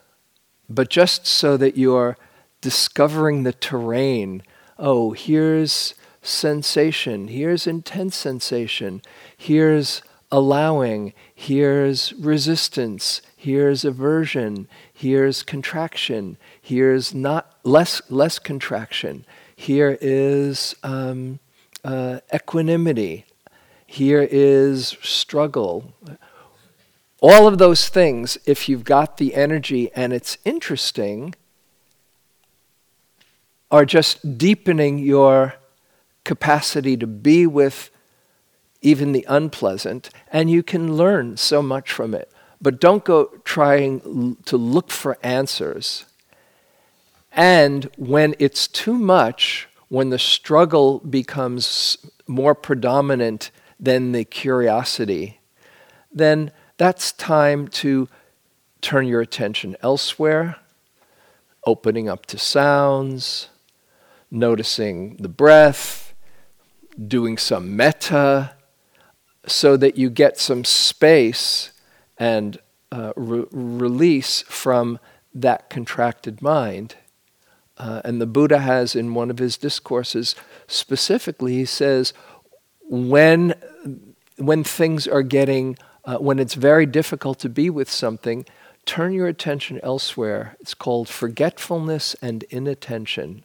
but 0.69 0.89
just 0.89 1.27
so 1.27 1.57
that 1.57 1.77
you're 1.77 2.17
discovering 2.61 3.43
the 3.43 3.51
terrain. 3.51 4.41
Oh, 4.79 5.11
here's 5.11 5.93
sensation, 6.21 7.27
here's 7.27 7.67
intense 7.67 8.15
sensation, 8.15 9.01
here's 9.35 10.01
allowing, 10.31 11.13
here's 11.35 12.13
resistance, 12.13 13.21
here's 13.35 13.83
aversion, 13.83 14.69
here's 14.91 15.43
contraction, 15.43 16.37
here's 16.59 17.13
not 17.13 17.53
less 17.63 18.01
less 18.09 18.39
contraction, 18.39 19.25
here 19.53 19.97
is 19.99 20.75
um, 20.81 21.39
uh, 21.83 22.19
equanimity, 22.33 23.25
here 23.85 24.27
is 24.31 24.97
struggle. 25.01 25.93
All 27.25 27.47
of 27.47 27.57
those 27.57 27.87
things, 27.87 28.37
if 28.45 28.67
you've 28.67 28.83
got 28.83 29.15
the 29.15 29.33
energy 29.33 29.89
and 29.93 30.11
it's 30.11 30.37
interesting, 30.43 31.35
are 33.71 33.85
just 33.85 34.37
deepening 34.37 34.97
your 34.97 35.53
capacity 36.25 36.97
to 36.97 37.07
be 37.07 37.47
with 37.47 37.91
even 38.81 39.13
the 39.13 39.25
unpleasant, 39.29 40.09
and 40.33 40.51
you 40.51 40.61
can 40.63 40.97
learn 40.97 41.37
so 41.37 41.61
much 41.61 41.93
from 41.93 42.13
it. 42.13 42.29
But 42.61 42.81
don't 42.81 43.05
go 43.05 43.27
trying 43.45 44.35
to 44.43 44.57
look 44.57 44.91
for 44.91 45.17
answers. 45.23 46.03
And 47.31 47.89
when 47.95 48.35
it's 48.37 48.67
too 48.67 48.97
much, 48.97 49.69
when 49.87 50.09
the 50.09 50.19
struggle 50.19 50.99
becomes 50.99 51.97
more 52.27 52.53
predominant 52.53 53.49
than 53.79 54.11
the 54.11 54.25
curiosity, 54.25 55.39
then 56.11 56.51
that's 56.77 57.11
time 57.11 57.67
to 57.69 58.07
turn 58.81 59.07
your 59.07 59.21
attention 59.21 59.75
elsewhere, 59.81 60.57
opening 61.65 62.09
up 62.09 62.25
to 62.27 62.37
sounds, 62.37 63.49
noticing 64.29 65.17
the 65.17 65.29
breath, 65.29 66.13
doing 67.07 67.37
some 67.37 67.75
metta, 67.75 68.55
so 69.45 69.77
that 69.77 69.97
you 69.97 70.09
get 70.09 70.37
some 70.37 70.63
space 70.63 71.71
and 72.17 72.59
uh, 72.91 73.13
re- 73.15 73.45
release 73.51 74.41
from 74.43 74.99
that 75.33 75.69
contracted 75.69 76.41
mind. 76.41 76.95
Uh, 77.77 78.01
and 78.05 78.21
the 78.21 78.27
Buddha 78.27 78.59
has 78.59 78.95
in 78.95 79.13
one 79.13 79.31
of 79.31 79.39
his 79.39 79.57
discourses 79.57 80.35
specifically, 80.67 81.53
he 81.53 81.65
says, 81.65 82.13
when, 82.81 83.55
when 84.37 84.63
things 84.63 85.07
are 85.07 85.23
getting, 85.23 85.77
uh, 86.05 86.17
when 86.17 86.39
it's 86.39 86.55
very 86.55 86.85
difficult 86.85 87.39
to 87.39 87.49
be 87.49 87.69
with 87.69 87.89
something, 87.89 88.45
turn 88.85 89.13
your 89.13 89.27
attention 89.27 89.79
elsewhere. 89.83 90.55
It's 90.59 90.73
called 90.73 91.07
forgetfulness 91.07 92.15
and 92.21 92.43
inattention. 92.43 93.43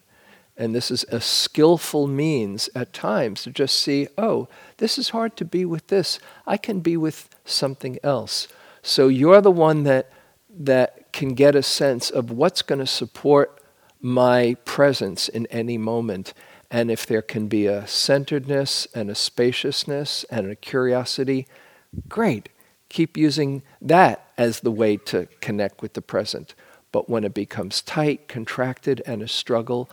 And 0.57 0.75
this 0.75 0.91
is 0.91 1.05
a 1.05 1.21
skillful 1.21 2.07
means 2.07 2.69
at 2.75 2.91
times 2.91 3.43
to 3.43 3.51
just 3.51 3.77
see, 3.77 4.09
oh, 4.17 4.49
this 4.77 4.97
is 4.97 5.09
hard 5.09 5.37
to 5.37 5.45
be 5.45 5.63
with 5.63 5.87
this. 5.87 6.19
I 6.45 6.57
can 6.57 6.81
be 6.81 6.97
with 6.97 7.29
something 7.45 7.97
else. 8.03 8.49
So 8.81 9.07
you're 9.07 9.39
the 9.39 9.51
one 9.51 9.83
that, 9.83 10.11
that 10.49 11.13
can 11.13 11.33
get 11.33 11.55
a 11.55 11.63
sense 11.63 12.09
of 12.09 12.29
what's 12.29 12.61
going 12.61 12.79
to 12.79 12.87
support 12.87 13.61
my 14.01 14.55
presence 14.65 15.29
in 15.29 15.45
any 15.47 15.77
moment. 15.77 16.33
And 16.69 16.91
if 16.91 17.05
there 17.05 17.21
can 17.21 17.47
be 17.47 17.65
a 17.65 17.87
centeredness 17.87 18.85
and 18.93 19.09
a 19.09 19.15
spaciousness 19.15 20.25
and 20.25 20.51
a 20.51 20.55
curiosity, 20.55 21.47
great. 22.07 22.49
Keep 22.89 23.17
using 23.17 23.61
that 23.81 24.31
as 24.37 24.61
the 24.61 24.71
way 24.71 24.97
to 24.97 25.27
connect 25.41 25.81
with 25.81 25.93
the 25.93 26.01
present. 26.01 26.55
But 26.91 27.09
when 27.09 27.23
it 27.23 27.33
becomes 27.33 27.81
tight, 27.81 28.27
contracted, 28.27 29.01
and 29.05 29.21
a 29.21 29.27
struggle, 29.27 29.89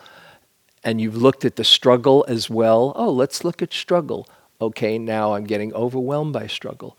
and 0.82 1.00
you've 1.00 1.16
looked 1.16 1.44
at 1.44 1.56
the 1.56 1.64
struggle 1.64 2.24
as 2.28 2.48
well, 2.48 2.92
oh, 2.96 3.10
let's 3.10 3.44
look 3.44 3.60
at 3.60 3.72
struggle. 3.72 4.26
Okay, 4.60 4.98
now 4.98 5.34
I'm 5.34 5.44
getting 5.44 5.74
overwhelmed 5.74 6.32
by 6.32 6.46
struggle. 6.46 6.96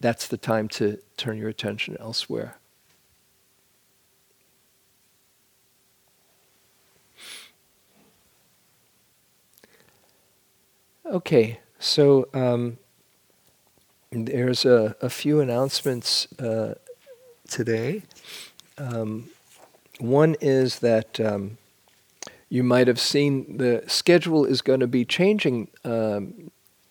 That's 0.00 0.26
the 0.26 0.38
time 0.38 0.66
to 0.68 0.98
turn 1.16 1.38
your 1.38 1.48
attention 1.48 1.96
elsewhere. 2.00 2.56
Okay, 11.04 11.60
so 11.78 12.28
um, 12.32 12.78
there's 14.12 14.64
a, 14.64 14.96
a, 15.00 15.08
few 15.08 15.40
announcements 15.40 16.26
uh, 16.40 16.74
today. 17.48 18.02
Um, 18.76 19.30
one 20.00 20.34
is 20.40 20.80
that 20.80 21.20
um, 21.20 21.58
you 22.48 22.64
might 22.64 22.88
have 22.88 22.98
seen 22.98 23.58
the 23.58 23.84
schedule 23.86 24.44
is 24.44 24.62
going 24.62 24.80
to 24.80 24.88
be 24.88 25.04
changing 25.04 25.68
um, 25.84 26.50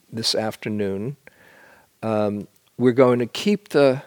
this 0.09 0.33
afternoon. 0.33 1.17
Um, 2.01 2.47
we're 2.77 2.93
going 2.93 3.19
to 3.19 3.25
keep 3.25 3.69
the 3.69 4.03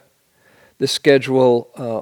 the 0.78 0.88
schedule 0.88 1.70
uh, 1.76 2.00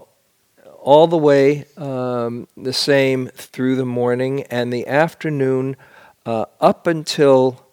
all 0.81 1.09
the 1.09 1.19
way 1.19 1.67
um, 1.77 2.47
the 2.57 2.73
same 2.73 3.27
through 3.35 3.75
the 3.75 3.85
morning 3.85 4.45
and 4.45 4.73
the 4.73 4.87
afternoon 4.87 5.77
uh, 6.25 6.45
up 6.61 6.87
until 6.87 7.67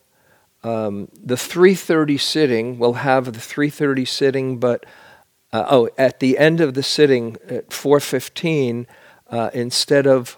um, 0.63 1.09
the 1.13 1.35
3:30 1.35 2.19
sitting. 2.19 2.79
We'll 2.79 2.93
have 2.93 3.25
the 3.25 3.39
3:30 3.39 4.07
sitting, 4.07 4.57
but 4.59 4.85
uh, 5.53 5.65
oh, 5.69 5.89
at 5.97 6.19
the 6.19 6.37
end 6.37 6.59
of 6.59 6.73
the 6.73 6.83
sitting 6.83 7.37
at 7.47 7.69
4:15, 7.69 8.85
uh, 9.29 9.49
instead 9.53 10.05
of 10.07 10.37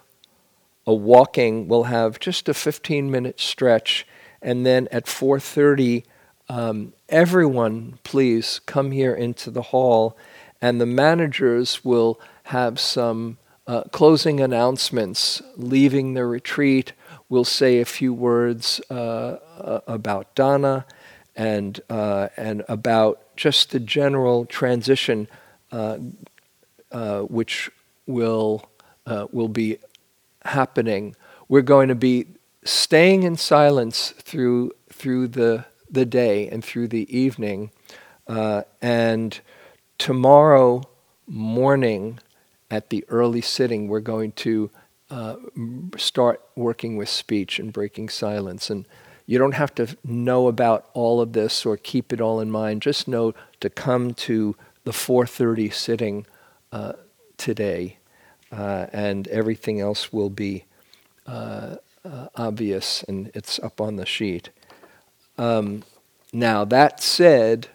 a 0.86 0.94
walking, 0.94 1.68
we'll 1.68 1.84
have 1.84 2.20
just 2.20 2.50
a 2.50 2.54
15-minute 2.54 3.40
stretch, 3.40 4.08
and 4.42 4.66
then 4.66 4.88
at 4.92 5.06
4:30, 5.06 6.04
um, 6.48 6.94
everyone, 7.10 8.00
please 8.04 8.60
come 8.66 8.92
here 8.92 9.14
into 9.14 9.52
the 9.52 9.62
hall, 9.62 10.18
and 10.62 10.82
the 10.82 10.86
managers 10.86 11.86
will 11.86 12.20
have 12.44 12.80
some 12.80 13.38
uh, 13.68 13.84
closing 13.92 14.40
announcements. 14.40 15.42
Leaving 15.56 16.16
the 16.16 16.26
retreat, 16.26 16.94
we'll 17.30 17.46
say 17.46 17.80
a 17.80 17.86
few 17.86 18.14
words 18.14 18.82
uh, 18.90 19.38
about 19.88 20.34
Dana 20.36 20.86
and 21.36 21.80
uh, 21.90 22.30
and 22.36 22.64
about 22.68 23.22
just 23.38 23.72
the 23.72 23.80
general 23.80 24.46
transition, 24.46 25.28
uh, 25.72 26.00
uh, 26.92 27.22
which 27.22 27.72
will 28.06 28.66
will 29.32 29.48
be 29.48 29.78
happening. 30.44 31.16
We're 31.48 31.62
going 31.62 31.88
to 31.90 31.96
be 31.96 32.28
staying 32.64 33.24
in 33.24 33.38
silence 33.38 34.12
through 34.18 34.72
through 34.92 35.30
the 35.30 35.66
the 35.90 36.06
day 36.06 36.50
and 36.50 36.64
through 36.64 36.90
the 36.90 37.18
evening, 37.18 37.72
and 38.82 39.40
tomorrow 39.98 40.84
morning 41.28 42.20
at 42.72 42.90
the 42.90 43.04
early 43.08 43.42
sitting, 43.42 43.88
we're 43.88 44.00
going 44.00 44.32
to 44.32 44.70
start 45.98 46.42
working 46.56 46.98
with 46.98 47.10
speech 47.10 47.60
and 47.60 47.74
breaking 47.74 48.10
silence 48.10 48.70
and 48.70 48.86
you 49.30 49.38
don't 49.38 49.54
have 49.54 49.76
to 49.76 49.96
know 50.04 50.48
about 50.48 50.90
all 50.96 51.22
of 51.22 51.34
this 51.34 51.64
or 51.64 51.78
keep 51.78 52.12
it 52.12 52.20
all 52.20 52.40
in 52.40 52.50
mind. 52.50 52.82
Just 52.82 53.08
know 53.08 53.36
to 53.60 53.70
come 53.70 54.16
to 54.16 54.56
the 54.86 54.92
4:30 54.92 55.72
sitting 55.72 56.26
uh, 56.72 56.94
today, 57.38 57.98
uh, 58.52 58.88
and 58.92 59.28
everything 59.28 59.80
else 59.80 60.12
will 60.12 60.32
be 60.32 60.66
uh, 61.28 61.76
uh 62.04 62.30
obvious, 62.38 63.04
and 63.04 63.30
it's 63.36 63.60
up 63.60 63.80
on 63.80 63.98
the 63.98 64.06
sheet. 64.08 64.50
Um, 65.38 65.84
now 66.34 66.66
that 66.66 67.00
said, 67.00 67.68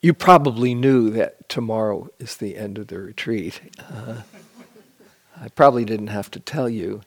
you 0.00 0.14
probably 0.14 0.76
knew 0.76 1.10
that 1.10 1.48
tomorrow 1.48 2.08
is 2.20 2.36
the 2.36 2.56
end 2.56 2.78
of 2.78 2.86
the 2.86 3.00
retreat. 3.00 3.60
Uh, 3.80 4.22
I 5.40 5.48
probably 5.48 5.84
didn't 5.84 6.08
have 6.08 6.30
to 6.32 6.40
tell 6.40 6.68
you. 6.68 7.02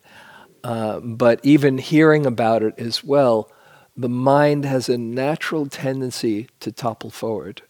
Uh, 0.63 0.99
but 0.99 1.39
even 1.43 1.77
hearing 1.77 2.25
about 2.25 2.63
it 2.63 2.75
as 2.77 3.03
well, 3.03 3.49
the 3.97 4.09
mind 4.09 4.65
has 4.65 4.89
a 4.89 4.97
natural 4.97 5.65
tendency 5.65 6.47
to 6.59 6.71
topple 6.71 7.09
forward. 7.09 7.61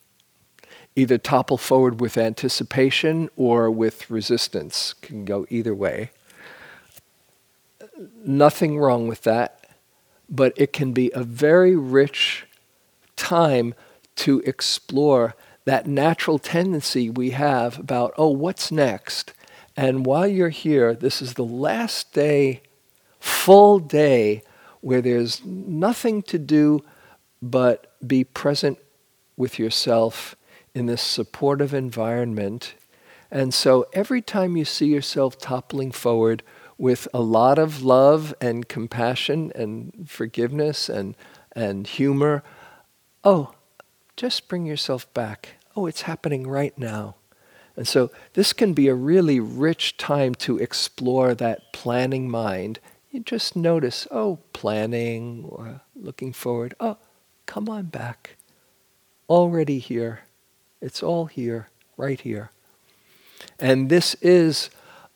Either 0.96 1.18
topple 1.18 1.58
forward 1.58 2.02
with 2.02 2.18
anticipation 2.18 3.30
or 3.36 3.72
with 3.72 4.10
resistance, 4.10 4.94
can 5.02 5.24
go 5.26 5.46
either 5.50 5.74
way. 5.74 6.12
Nothing 8.24 8.78
wrong 8.78 9.08
with 9.08 9.22
that, 9.24 9.66
but 10.30 10.54
it 10.58 10.74
can 10.74 10.92
be 10.92 11.12
a 11.14 11.24
very 11.24 11.76
rich 11.76 12.46
time 13.16 13.74
to 14.18 14.40
explore 14.42 15.36
that 15.66 15.88
natural 15.88 16.40
tendency 16.40 17.10
we 17.10 17.32
have 17.32 17.80
about, 17.80 18.14
oh, 18.18 18.30
what's 18.30 18.72
next? 18.72 19.34
And 19.76 20.06
while 20.06 20.28
you're 20.28 20.50
here, 20.50 20.94
this 20.94 21.22
is 21.22 21.36
the 21.36 21.46
last 21.46 22.14
day 22.14 22.62
full 23.20 23.80
day 23.80 24.44
where 24.82 25.02
there's 25.02 25.44
nothing 25.46 26.22
to 26.24 26.40
do 26.40 26.84
but 27.42 27.94
be 28.06 28.24
present 28.24 28.78
with 29.38 29.60
yourself 29.60 30.36
in 30.74 30.88
this 30.88 31.02
supportive 31.02 31.74
environment. 31.74 32.74
And 33.30 33.54
so 33.54 33.88
every 33.94 34.22
time 34.22 34.58
you 34.58 34.66
see 34.66 34.88
yourself 34.88 35.38
toppling 35.38 35.92
forward 35.92 36.44
with 36.78 37.08
a 37.14 37.22
lot 37.22 37.60
of 37.60 37.84
love 37.84 38.34
and 38.42 38.68
compassion 38.68 39.52
and 39.56 40.10
forgiveness 40.10 40.90
and, 40.90 41.16
and 41.54 41.86
humor, 41.88 42.44
oh, 43.24 43.54
just 44.18 44.48
bring 44.48 44.66
yourself 44.66 45.12
back. 45.14 45.56
Oh, 45.76 45.86
it's 45.86 46.02
happening 46.02 46.48
right 46.48 46.78
now. 46.78 47.16
And 47.76 47.88
so 47.88 48.12
this 48.34 48.54
can 48.54 48.74
be 48.74 48.88
a 48.88 48.96
really 48.96 49.40
rich 49.40 49.98
time 49.98 50.36
to 50.36 50.58
explore 50.58 51.34
that 51.36 51.74
planning 51.74 52.30
mind 52.30 52.80
you 53.12 53.20
just 53.20 53.58
notice, 53.58 54.08
oh, 54.10 54.40
planning 54.54 55.46
or 55.50 55.82
looking 55.96 56.32
forward. 56.32 56.74
Oh, 56.80 56.98
come 57.46 57.68
on 57.68 57.86
back. 57.86 58.38
Already 59.30 59.80
here. 59.80 60.22
It's 60.82 61.04
all 61.04 61.26
here, 61.26 61.68
right 61.98 62.20
here. 62.20 62.52
And 63.60 63.90
this 63.90 64.16
is 64.22 64.70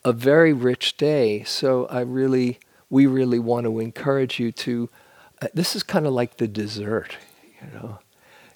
a 0.03 0.11
very 0.11 0.51
rich 0.51 0.97
day. 0.97 1.43
So 1.45 1.85
I 1.85 2.01
really, 2.01 2.59
we 2.89 3.05
really 3.05 3.39
want 3.39 3.65
to 3.65 3.79
encourage 3.79 4.39
you 4.39 4.51
to. 4.51 4.89
Uh, 5.41 5.47
this 5.53 5.75
is 5.75 5.81
kind 5.81 6.05
of 6.05 6.11
like 6.11 6.37
the 6.37 6.47
dessert, 6.47 7.17
you 7.61 7.71
know. 7.73 7.99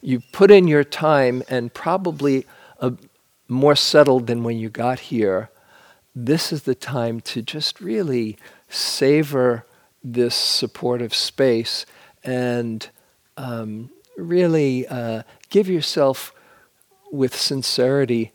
You 0.02 0.22
put 0.34 0.52
in 0.52 0.68
your 0.68 0.84
time, 0.84 1.44
and 1.50 1.74
probably 1.74 2.46
a, 2.80 2.94
more 3.50 3.76
settled 3.76 4.28
than 4.28 4.44
when 4.44 4.58
you 4.58 4.70
got 4.70 5.00
here. 5.00 5.50
This 6.16 6.54
is 6.54 6.64
the 6.64 6.76
time 6.76 7.20
to 7.22 7.42
just 7.42 7.82
really 7.82 8.38
savor 8.70 9.66
this 10.04 10.36
supportive 10.36 11.14
space 11.14 11.86
and 12.24 12.90
um, 13.36 13.90
really 14.18 14.88
uh, 14.88 15.24
give 15.50 15.68
yourself 15.68 16.34
with 17.12 17.36
sincerity 17.36 18.32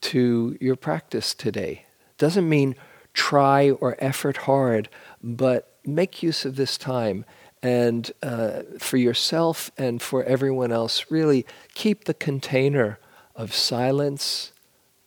to 0.00 0.58
your 0.60 0.76
practice 0.76 1.34
today. 1.34 1.86
Doesn't 2.18 2.48
mean 2.48 2.74
try 3.14 3.70
or 3.70 3.96
effort 3.98 4.38
hard, 4.38 4.88
but 5.22 5.78
make 5.84 6.22
use 6.22 6.44
of 6.44 6.56
this 6.56 6.76
time 6.76 7.24
and 7.62 8.12
uh, 8.22 8.62
for 8.78 8.96
yourself 8.96 9.70
and 9.78 10.02
for 10.02 10.22
everyone 10.24 10.70
else, 10.70 11.06
really 11.10 11.46
keep 11.74 12.04
the 12.04 12.14
container 12.14 12.98
of 13.34 13.54
silence, 13.54 14.52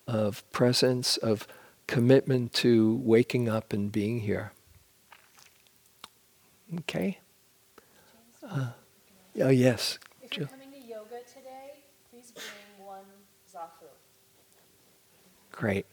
of 0.10 0.50
presence, 0.52 1.18
of 1.18 1.48
commitment 1.86 2.52
to 2.54 3.00
waking 3.04 3.48
up 3.48 3.72
and 3.74 3.92
being 3.92 4.22
here. 4.22 4.52
Okay? 6.80 7.20
Uh, 8.44 8.70
oh, 9.42 9.50
yes. 9.50 10.00
If 10.22 10.38
you're 10.38 10.48
coming 10.48 10.72
to 10.72 10.80
yoga 10.80 11.20
today, 11.28 11.84
please 12.10 12.32
bring 12.32 12.88
one 12.88 13.06
zafu. 13.54 13.86
Great. 15.52 15.86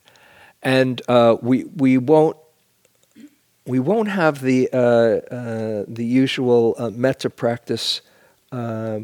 And 0.62 1.02
uh, 1.08 1.36
we, 1.42 1.64
we 1.64 1.98
won't 1.98 2.36
we 3.66 3.80
won't 3.80 4.08
have 4.08 4.40
the 4.40 4.68
uh, 4.72 4.76
uh, 4.78 5.84
the 5.88 6.04
usual 6.04 6.76
uh, 6.78 6.90
metta 6.90 7.28
practice 7.28 8.00
uh, 8.52 9.00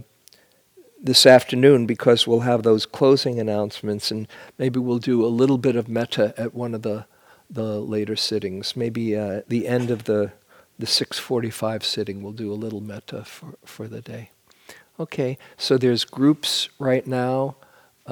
this 1.03 1.27
afternoon 1.27 1.87
because 1.87 2.27
we'll 2.27 2.41
have 2.41 2.63
those 2.63 2.87
closing 2.87 3.41
announcements, 3.41 4.11
and 4.11 4.29
maybe 4.59 4.79
we'll 4.79 4.99
do 4.99 5.25
a 5.25 5.27
little 5.27 5.59
bit 5.59 5.77
of 5.77 5.89
metta 5.89 6.33
at 6.37 6.55
one 6.55 6.75
of 6.75 6.83
the 6.83 7.07
the 7.51 7.81
later 7.81 8.17
sittings. 8.17 8.77
Maybe 8.77 9.15
uh, 9.15 9.43
the 9.49 9.69
end 9.69 9.91
of 9.91 10.05
the 10.05 10.33
the 10.79 10.87
645 10.87 11.85
sitting, 11.85 12.23
we'll 12.23 12.33
do 12.33 12.53
a 12.53 12.55
little 12.55 12.81
metta 12.81 13.25
for, 13.25 13.55
for 13.65 13.87
the 13.87 14.01
day. 14.01 14.31
Okay, 14.99 15.39
so 15.57 15.79
there's 15.79 16.05
groups 16.05 16.69
right 16.79 17.07
now, 17.07 17.57
uh, 18.07 18.11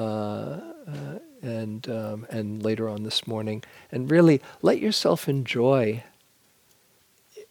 uh, 0.87 1.19
and, 1.41 1.89
um, 1.89 2.25
and 2.29 2.63
later 2.63 2.87
on 2.87 3.03
this 3.03 3.27
morning. 3.27 3.63
And 3.91 4.09
really, 4.09 4.41
let 4.61 4.79
yourself 4.79 5.27
enjoy. 5.27 6.03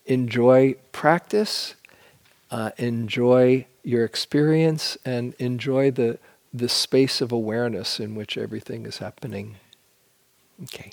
Enjoy 0.07 0.75
practice, 0.91 1.75
uh, 2.51 2.71
enjoy 2.77 3.67
your 3.83 4.05
experience, 4.05 4.99
and 5.05 5.35
enjoy 5.39 5.91
the, 5.91 6.19
the 6.53 6.69
space 6.69 7.21
of 7.21 7.33
awareness 7.33 7.99
in 7.99 8.15
which 8.15 8.37
everything 8.37 8.87
is 8.87 8.99
happening. 8.99 9.57
Okay. 10.63 10.93